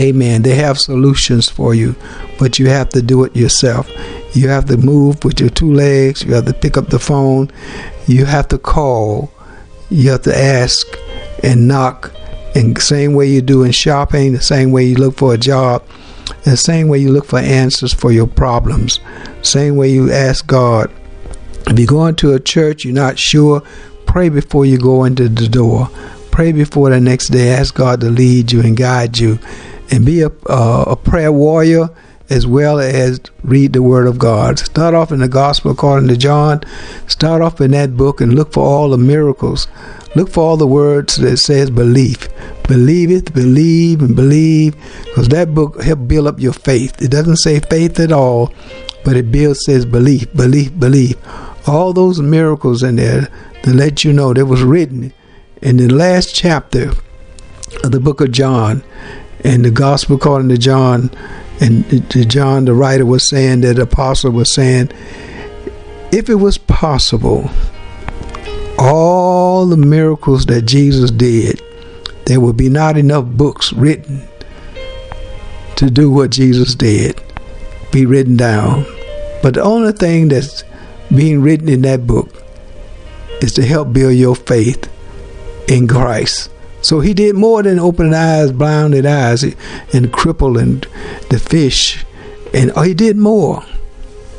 Amen. 0.00 0.42
They 0.42 0.56
have 0.56 0.80
solutions 0.80 1.48
for 1.48 1.76
you, 1.76 1.94
but 2.40 2.58
you 2.58 2.66
have 2.70 2.88
to 2.88 3.00
do 3.00 3.22
it 3.22 3.36
yourself. 3.36 3.88
You 4.34 4.48
have 4.48 4.64
to 4.66 4.76
move 4.76 5.22
with 5.22 5.38
your 5.38 5.50
two 5.50 5.72
legs. 5.72 6.24
You 6.24 6.34
have 6.34 6.46
to 6.46 6.54
pick 6.54 6.76
up 6.76 6.88
the 6.88 6.98
phone. 6.98 7.52
You 8.08 8.24
have 8.24 8.48
to 8.48 8.58
call. 8.58 9.30
You 9.90 10.10
have 10.10 10.22
to 10.22 10.36
ask 10.36 10.88
and 11.42 11.68
knock 11.68 12.12
and 12.54 12.80
same 12.80 13.14
way 13.14 13.26
you 13.26 13.40
do 13.40 13.62
in 13.62 13.72
shopping, 13.72 14.32
the 14.32 14.42
same 14.42 14.72
way 14.72 14.84
you 14.84 14.96
look 14.96 15.16
for 15.16 15.34
a 15.34 15.38
job, 15.38 15.84
the 16.44 16.56
same 16.56 16.88
way 16.88 16.98
you 16.98 17.10
look 17.10 17.24
for 17.24 17.38
answers 17.38 17.92
for 17.92 18.12
your 18.12 18.26
problems, 18.26 19.00
same 19.42 19.76
way 19.76 19.90
you 19.90 20.12
ask 20.12 20.46
God. 20.46 20.90
If 21.66 21.78
you're 21.78 21.86
going 21.86 22.16
to 22.16 22.34
a 22.34 22.40
church, 22.40 22.84
you're 22.84 22.94
not 22.94 23.18
sure, 23.18 23.62
pray 24.06 24.28
before 24.28 24.66
you 24.66 24.78
go 24.78 25.04
into 25.04 25.28
the 25.28 25.48
door. 25.48 25.88
Pray 26.32 26.52
before 26.52 26.88
the 26.88 26.98
next 26.98 27.28
day. 27.28 27.50
Ask 27.50 27.74
God 27.74 28.00
to 28.00 28.08
lead 28.08 28.52
you 28.52 28.62
and 28.62 28.74
guide 28.74 29.18
you, 29.18 29.38
and 29.90 30.04
be 30.04 30.22
a, 30.22 30.30
uh, 30.48 30.84
a 30.88 30.96
prayer 30.96 31.30
warrior 31.30 31.90
as 32.30 32.46
well 32.46 32.80
as 32.80 33.20
read 33.44 33.74
the 33.74 33.82
Word 33.82 34.06
of 34.06 34.18
God. 34.18 34.58
Start 34.58 34.94
off 34.94 35.12
in 35.12 35.20
the 35.20 35.28
Gospel 35.28 35.72
according 35.72 36.08
to 36.08 36.16
John. 36.16 36.62
Start 37.06 37.42
off 37.42 37.60
in 37.60 37.72
that 37.72 37.98
book 37.98 38.22
and 38.22 38.34
look 38.34 38.54
for 38.54 38.64
all 38.64 38.88
the 38.88 38.96
miracles 38.96 39.68
Look 40.14 40.30
for 40.30 40.40
all 40.44 40.56
the 40.56 40.66
words 40.66 41.16
that 41.16 41.38
says 41.38 41.70
belief. 41.70 42.28
Believe 42.68 43.10
it, 43.10 43.32
believe, 43.32 44.02
and 44.02 44.14
believe, 44.14 44.76
because 45.04 45.28
that 45.28 45.54
book 45.54 45.82
help 45.82 46.06
build 46.06 46.26
up 46.26 46.38
your 46.38 46.52
faith. 46.52 47.00
It 47.00 47.10
doesn't 47.10 47.38
say 47.38 47.60
faith 47.60 47.98
at 47.98 48.12
all, 48.12 48.52
but 49.04 49.16
it 49.16 49.32
builds 49.32 49.64
says 49.64 49.86
belief, 49.86 50.32
belief, 50.34 50.78
belief. 50.78 51.16
All 51.66 51.92
those 51.92 52.20
miracles 52.20 52.82
in 52.82 52.96
there 52.96 53.28
to 53.62 53.72
let 53.72 54.04
you 54.04 54.12
know 54.12 54.34
that 54.34 54.46
was 54.46 54.62
written 54.62 55.12
in 55.62 55.76
the 55.76 55.88
last 55.88 56.34
chapter 56.34 56.92
of 57.82 57.92
the 57.92 58.00
book 58.00 58.20
of 58.20 58.32
John, 58.32 58.82
and 59.44 59.64
the 59.64 59.70
Gospel 59.70 60.16
according 60.16 60.50
to 60.50 60.58
John, 60.58 61.10
and 61.60 62.10
John 62.30 62.64
the 62.64 62.74
writer 62.74 63.06
was 63.06 63.28
saying 63.28 63.62
that 63.62 63.76
the 63.76 63.82
apostle 63.82 64.32
was 64.32 64.52
saying, 64.52 64.90
if 66.12 66.28
it 66.28 66.34
was 66.34 66.58
possible 66.58 67.50
all 68.82 69.66
the 69.66 69.76
miracles 69.76 70.46
that 70.46 70.62
Jesus 70.62 71.10
did, 71.10 71.62
there 72.26 72.40
would 72.40 72.56
be 72.56 72.68
not 72.68 72.96
enough 72.96 73.24
books 73.24 73.72
written 73.72 74.26
to 75.76 75.90
do 75.90 76.10
what 76.10 76.30
Jesus 76.30 76.74
did, 76.74 77.20
be 77.90 78.06
written 78.06 78.36
down. 78.36 78.84
But 79.42 79.54
the 79.54 79.62
only 79.62 79.92
thing 79.92 80.28
that's 80.28 80.64
being 81.14 81.42
written 81.42 81.68
in 81.68 81.82
that 81.82 82.06
book 82.06 82.28
is 83.40 83.52
to 83.54 83.64
help 83.64 83.92
build 83.92 84.14
your 84.14 84.36
faith 84.36 84.90
in 85.68 85.88
Christ. 85.88 86.50
So 86.80 87.00
he 87.00 87.14
did 87.14 87.36
more 87.36 87.62
than 87.62 87.78
open 87.78 88.12
eyes, 88.12 88.50
blinded 88.50 89.06
eyes, 89.06 89.44
and 89.44 90.12
cripple 90.12 90.60
and 90.60 90.86
the 91.30 91.38
fish. 91.38 92.04
And 92.52 92.72
oh, 92.74 92.82
he 92.82 92.94
did 92.94 93.16
more. 93.16 93.64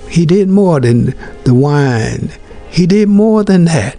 He 0.09 0.25
did 0.25 0.49
more 0.49 0.79
than 0.79 1.15
the 1.45 1.53
wine. 1.53 2.31
He 2.69 2.85
did 2.85 3.07
more 3.09 3.43
than 3.43 3.65
that. 3.65 3.97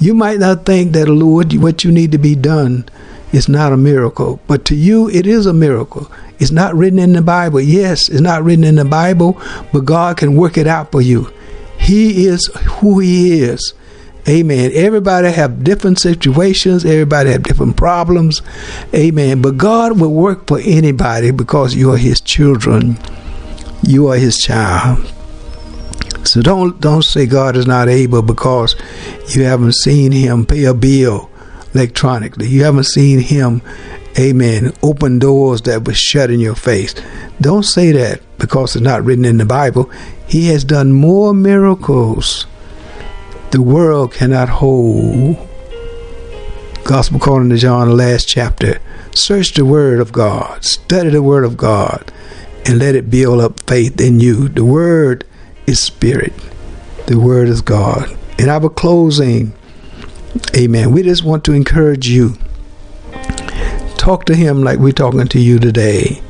You 0.00 0.14
might 0.14 0.38
not 0.38 0.64
think 0.64 0.92
that, 0.92 1.08
Lord, 1.08 1.52
what 1.54 1.84
you 1.84 1.92
need 1.92 2.10
to 2.12 2.18
be 2.18 2.34
done 2.34 2.86
is 3.32 3.48
not 3.48 3.72
a 3.72 3.76
miracle, 3.76 4.40
but 4.46 4.64
to 4.64 4.74
you 4.74 5.10
it 5.10 5.26
is 5.26 5.44
a 5.44 5.52
miracle. 5.52 6.10
It's 6.38 6.50
not 6.50 6.74
written 6.74 6.98
in 6.98 7.12
the 7.12 7.22
Bible. 7.22 7.60
Yes, 7.60 8.08
it's 8.08 8.22
not 8.22 8.42
written 8.42 8.64
in 8.64 8.76
the 8.76 8.84
Bible, 8.86 9.40
but 9.72 9.84
God 9.84 10.16
can 10.16 10.36
work 10.36 10.56
it 10.56 10.66
out 10.66 10.90
for 10.90 11.02
you. 11.02 11.30
He 11.78 12.26
is 12.26 12.46
who 12.78 12.98
He 12.98 13.42
is. 13.42 13.74
Amen. 14.28 14.70
Everybody 14.74 15.30
have 15.30 15.64
different 15.64 15.98
situations. 15.98 16.84
Everybody 16.84 17.32
have 17.32 17.42
different 17.42 17.76
problems. 17.76 18.42
Amen. 18.94 19.42
But 19.42 19.58
God 19.58 20.00
will 20.00 20.12
work 20.12 20.46
for 20.46 20.60
anybody 20.60 21.30
because 21.30 21.74
you 21.74 21.92
are 21.92 21.98
His 21.98 22.20
children. 22.20 22.98
You 23.82 24.08
are 24.08 24.16
His 24.16 24.38
child. 24.38 25.12
So 26.24 26.42
don't 26.42 26.80
don't 26.80 27.02
say 27.02 27.26
God 27.26 27.56
is 27.56 27.66
not 27.66 27.88
able 27.88 28.22
because 28.22 28.76
you 29.28 29.44
haven't 29.44 29.74
seen 29.74 30.12
him 30.12 30.46
pay 30.46 30.64
a 30.64 30.74
bill 30.74 31.30
electronically. 31.74 32.48
You 32.48 32.64
haven't 32.64 32.84
seen 32.84 33.20
him, 33.20 33.62
amen, 34.18 34.72
open 34.82 35.18
doors 35.18 35.62
that 35.62 35.86
were 35.86 35.94
shut 35.94 36.30
in 36.30 36.40
your 36.40 36.54
face. 36.54 36.94
Don't 37.40 37.64
say 37.64 37.92
that 37.92 38.20
because 38.38 38.76
it's 38.76 38.84
not 38.84 39.04
written 39.04 39.24
in 39.24 39.38
the 39.38 39.46
Bible. 39.46 39.90
He 40.26 40.48
has 40.48 40.64
done 40.64 40.92
more 40.92 41.32
miracles 41.32 42.46
the 43.50 43.60
world 43.60 44.12
cannot 44.12 44.48
hold. 44.48 45.36
Gospel 46.84 47.16
according 47.16 47.50
to 47.50 47.56
John, 47.56 47.88
the 47.88 47.94
last 47.94 48.28
chapter. 48.28 48.80
Search 49.12 49.54
the 49.54 49.64
Word 49.64 49.98
of 49.98 50.12
God, 50.12 50.64
study 50.64 51.10
the 51.10 51.22
Word 51.22 51.44
of 51.44 51.56
God, 51.56 52.12
and 52.64 52.78
let 52.78 52.94
it 52.94 53.10
build 53.10 53.40
up 53.40 53.58
faith 53.68 54.00
in 54.00 54.20
you. 54.20 54.48
The 54.48 54.64
Word 54.64 55.26
is 55.66 55.82
spirit. 55.82 56.32
The 57.06 57.18
word 57.18 57.48
is 57.48 57.60
God. 57.60 58.16
In 58.38 58.48
our 58.48 58.68
closing, 58.68 59.52
amen, 60.56 60.92
we 60.92 61.02
just 61.02 61.24
want 61.24 61.44
to 61.44 61.52
encourage 61.52 62.08
you. 62.08 62.36
Talk 63.96 64.24
to 64.26 64.34
him 64.34 64.62
like 64.62 64.78
we're 64.78 64.92
talking 64.92 65.28
to 65.28 65.40
you 65.40 65.58
today. 65.58 66.22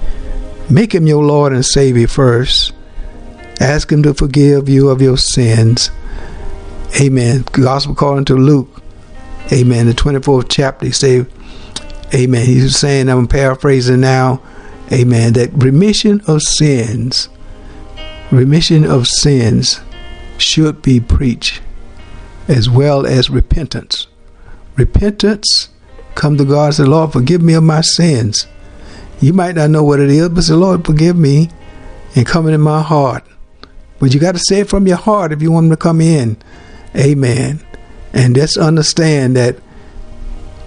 Make 0.68 0.94
him 0.94 1.06
your 1.06 1.24
Lord 1.24 1.52
and 1.52 1.64
Savior 1.64 2.08
first. 2.08 2.72
Ask 3.60 3.92
Him 3.92 4.02
to 4.04 4.14
forgive 4.14 4.70
you 4.70 4.88
of 4.88 5.02
your 5.02 5.18
sins. 5.18 5.90
Amen. 6.98 7.44
Gospel 7.52 7.92
according 7.92 8.24
to 8.26 8.34
Luke. 8.34 8.82
Amen. 9.52 9.86
The 9.86 9.92
24th 9.92 10.46
chapter, 10.48 10.86
he 10.86 10.92
say, 10.92 11.26
Amen. 12.14 12.46
He's 12.46 12.76
saying, 12.76 13.10
I'm 13.10 13.28
paraphrasing 13.28 14.00
now, 14.00 14.40
Amen, 14.90 15.34
that 15.34 15.50
remission 15.52 16.22
of 16.26 16.42
sins, 16.42 17.28
remission 18.30 18.84
of 18.84 19.08
sins 19.08 19.80
should 20.38 20.82
be 20.82 21.00
preached 21.00 21.60
as 22.48 22.70
well 22.70 23.06
as 23.06 23.30
repentance. 23.30 24.06
Repentance, 24.76 25.68
come 26.14 26.36
to 26.38 26.44
God 26.44 26.74
say, 26.74 26.84
Lord, 26.84 27.12
forgive 27.12 27.42
me 27.42 27.54
of 27.54 27.62
my 27.62 27.80
sins. 27.80 28.46
You 29.20 29.32
might 29.32 29.54
not 29.54 29.70
know 29.70 29.84
what 29.84 30.00
it 30.00 30.10
is, 30.10 30.28
but 30.30 30.42
say, 30.42 30.54
Lord, 30.54 30.84
forgive 30.84 31.16
me 31.16 31.50
and 32.14 32.26
come 32.26 32.48
in 32.48 32.60
my 32.60 32.82
heart. 32.82 33.24
But 33.98 34.14
you 34.14 34.20
got 34.20 34.34
to 34.34 34.40
say 34.40 34.60
it 34.60 34.68
from 34.68 34.86
your 34.86 34.96
heart 34.96 35.32
if 35.32 35.42
you 35.42 35.52
want 35.52 35.66
him 35.66 35.70
to 35.70 35.76
come 35.76 36.00
in. 36.00 36.36
Amen. 36.96 37.60
And 38.12 38.36
let's 38.36 38.56
understand 38.56 39.36
that 39.36 39.56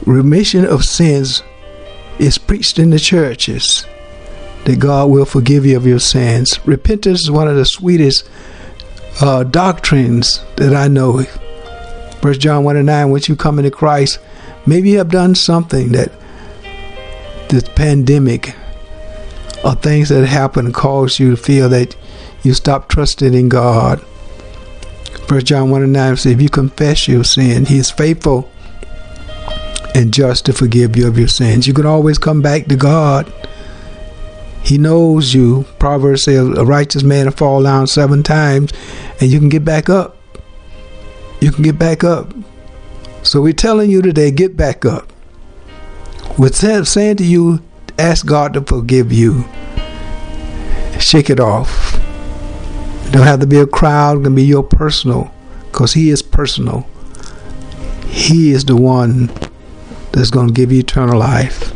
remission 0.05 0.66
of 0.66 0.86
sins 0.86 1.43
is 2.20 2.38
preached 2.38 2.78
in 2.78 2.91
the 2.91 2.99
churches. 2.99 3.86
That 4.66 4.80
God 4.80 5.09
will 5.09 5.26
forgive 5.26 5.66
you 5.66 5.76
of 5.76 5.86
your 5.86 5.99
sins. 5.99 6.59
Repentance 6.66 7.22
is 7.22 7.32
one 7.32 7.47
of 7.47 7.55
the 7.55 7.66
sweetest 7.66 8.30
uh, 9.22 9.43
doctrines 9.43 10.43
that 10.55 10.74
I 10.74 10.88
know. 10.88 11.24
First 12.22 12.39
John 12.39 12.64
1 12.64 12.78
and 12.78 12.86
9, 12.86 13.11
once 13.11 13.28
you 13.28 13.36
come 13.36 13.59
into 13.59 13.72
Christ, 13.72 14.20
maybe 14.66 14.91
you 14.91 14.97
have 14.99 15.09
done 15.09 15.36
something 15.36 15.91
that 15.91 16.11
this 17.49 17.68
pandemic 17.76 18.55
or 19.64 19.76
things 19.76 20.09
that 20.09 20.26
happen 20.26 20.72
cause 20.72 21.20
you 21.20 21.32
to 21.32 21.38
feel 21.38 21.70
that 21.70 21.95
you 22.43 22.53
stop 22.53 22.88
trusting 22.89 23.34
in 23.34 23.49
God. 23.49 24.01
First 25.28 25.45
John 25.47 25.70
1 25.70 25.84
and 25.84 25.93
9 25.93 26.18
says, 26.18 26.32
if 26.34 26.41
you 26.41 26.49
confess 26.49 27.07
your 27.07 27.24
sin, 27.24 27.66
he 27.66 27.78
is 27.78 27.91
faithful 27.91 28.49
and 29.95 30.14
just 30.14 30.45
to 30.45 30.53
forgive 30.53 30.95
you 30.95 31.07
of 31.07 31.18
your 31.18 31.28
sins. 31.28 31.68
You 31.68 31.74
can 31.74 31.86
always 31.86 32.18
come 32.18 32.41
back 32.41 32.66
to 32.66 32.76
God. 32.76 33.32
He 34.64 34.78
knows 34.78 35.34
you. 35.34 35.66
Proverbs 35.78 36.24
says 36.24 36.57
a 36.57 36.66
righteous 36.66 37.03
man 37.03 37.26
will 37.26 37.34
fall 37.34 37.61
down 37.61 37.88
seven 37.88 38.24
times 38.24 38.72
and 39.20 39.30
you 39.30 39.39
can 39.39 39.49
get 39.49 39.66
back 39.66 39.89
up. 39.89 40.18
You 41.41 41.51
can 41.51 41.64
get 41.64 41.78
back 41.78 42.03
up. 42.03 42.34
So 43.24 43.41
we're 43.41 43.53
telling 43.53 43.89
you 43.89 44.01
today, 44.01 44.32
get 44.32 44.55
back 44.55 44.86
up. 44.86 45.11
We're 46.38 46.51
saying 46.51 47.18
to 47.18 47.24
you, 47.24 47.61
ask 47.99 48.26
God 48.26 48.53
to 48.53 48.61
forgive 48.61 49.11
you. 49.11 49.45
Shake 50.99 51.30
it 51.30 51.39
off. 51.39 51.95
It 53.05 53.11
don't 53.11 53.28
have 53.28 53.41
to 53.41 53.47
be 53.47 53.59
a 53.59 53.68
crowd, 53.68 54.20
it 54.20 54.24
can 54.24 54.36
be 54.36 54.43
your 54.43 54.64
personal, 54.64 55.32
because 55.72 55.93
He 55.93 56.09
is 56.09 56.22
personal. 56.22 56.88
He 58.07 58.51
is 58.51 58.66
the 58.66 58.76
one 58.76 59.28
that's 60.11 60.32
going 60.32 60.47
to 60.47 60.53
give 60.53 60.72
you 60.72 60.80
eternal 60.80 61.20
life. 61.20 61.74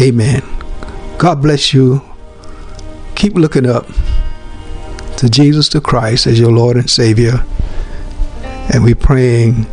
Amen. 0.00 0.42
God 1.22 1.40
bless 1.40 1.72
you. 1.72 2.02
Keep 3.14 3.34
looking 3.34 3.64
up 3.64 3.86
to 5.18 5.30
Jesus 5.30 5.68
the 5.68 5.80
Christ 5.80 6.26
as 6.26 6.40
your 6.40 6.50
Lord 6.50 6.76
and 6.76 6.90
Savior. 6.90 7.44
And 8.74 8.82
we're 8.82 8.96
praying, 8.96 9.66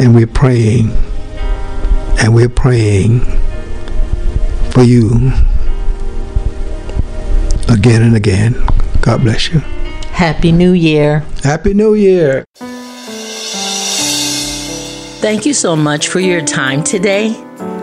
and 0.00 0.14
we're 0.14 0.26
praying, 0.26 0.92
and 2.22 2.34
we're 2.34 2.48
praying 2.48 3.20
for 4.70 4.82
you 4.82 5.10
again 7.68 8.00
and 8.00 8.16
again. 8.16 8.54
God 9.02 9.20
bless 9.20 9.52
you. 9.52 9.58
Happy 10.08 10.52
New 10.52 10.72
Year. 10.72 11.22
Happy 11.44 11.74
New 11.74 11.92
Year. 11.92 12.46
Thank 15.20 15.44
you 15.44 15.52
so 15.52 15.76
much 15.76 16.08
for 16.08 16.20
your 16.20 16.40
time 16.40 16.82
today. 16.82 17.38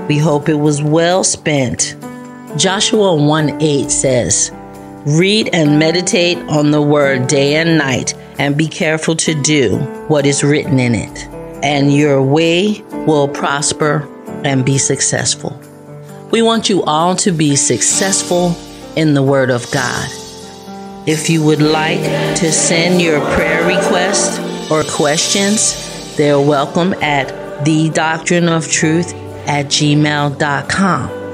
We 0.07 0.17
hope 0.17 0.49
it 0.49 0.55
was 0.55 0.81
well 0.81 1.23
spent. 1.23 1.95
Joshua 2.57 3.13
1 3.13 3.61
8 3.61 3.91
says, 3.91 4.49
Read 5.05 5.49
and 5.51 5.77
meditate 5.77 6.37
on 6.47 6.71
the 6.71 6.81
word 6.81 7.27
day 7.27 7.55
and 7.55 7.77
night, 7.77 8.13
and 8.39 8.57
be 8.57 8.67
careful 8.67 9.13
to 9.17 9.39
do 9.41 9.77
what 10.07 10.25
is 10.25 10.41
written 10.41 10.79
in 10.79 10.95
it, 10.95 11.27
and 11.61 11.93
your 11.93 12.23
way 12.23 12.81
will 13.05 13.27
prosper 13.27 14.07
and 14.45 14.65
be 14.65 14.77
successful. 14.77 15.59
We 16.31 16.41
want 16.41 16.69
you 16.69 16.81
all 16.83 17.15
to 17.17 17.33
be 17.33 17.57
successful 17.57 18.55
in 18.95 19.13
the 19.15 19.23
Word 19.23 19.49
of 19.49 19.69
God. 19.71 20.09
If 21.05 21.29
you 21.29 21.43
would 21.43 21.61
like 21.61 21.99
to 22.37 22.53
send 22.53 23.01
your 23.01 23.19
prayer 23.35 23.67
requests 23.67 24.39
or 24.71 24.83
questions, 24.83 26.15
they're 26.15 26.39
welcome 26.39 26.93
at 26.95 27.65
the 27.65 27.89
doctrine 27.89 28.47
of 28.47 28.71
truth 28.71 29.13
at 29.45 29.65
gmail.com. 29.65 31.24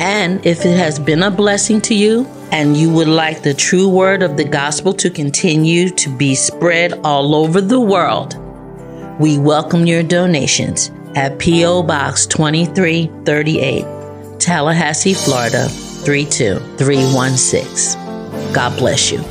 And 0.00 0.44
if 0.46 0.64
it 0.64 0.78
has 0.78 0.98
been 0.98 1.22
a 1.22 1.30
blessing 1.30 1.82
to 1.82 1.94
you 1.94 2.26
and 2.52 2.74
you 2.74 2.90
would 2.90 3.06
like 3.06 3.42
the 3.42 3.52
true 3.52 3.86
word 3.86 4.22
of 4.22 4.38
the 4.38 4.44
gospel 4.44 4.94
to 4.94 5.10
continue 5.10 5.90
to 5.90 6.08
be 6.16 6.34
spread 6.34 6.94
all 7.04 7.34
over 7.34 7.60
the 7.60 7.78
world, 7.78 8.34
we 9.20 9.36
welcome 9.36 9.84
your 9.84 10.02
donations 10.02 10.90
at 11.14 11.38
P.O. 11.38 11.82
Box 11.82 12.24
2338, 12.26 14.40
Tallahassee, 14.40 15.12
Florida 15.12 15.68
32316. 15.68 18.54
God 18.54 18.78
bless 18.78 19.12
you. 19.12 19.22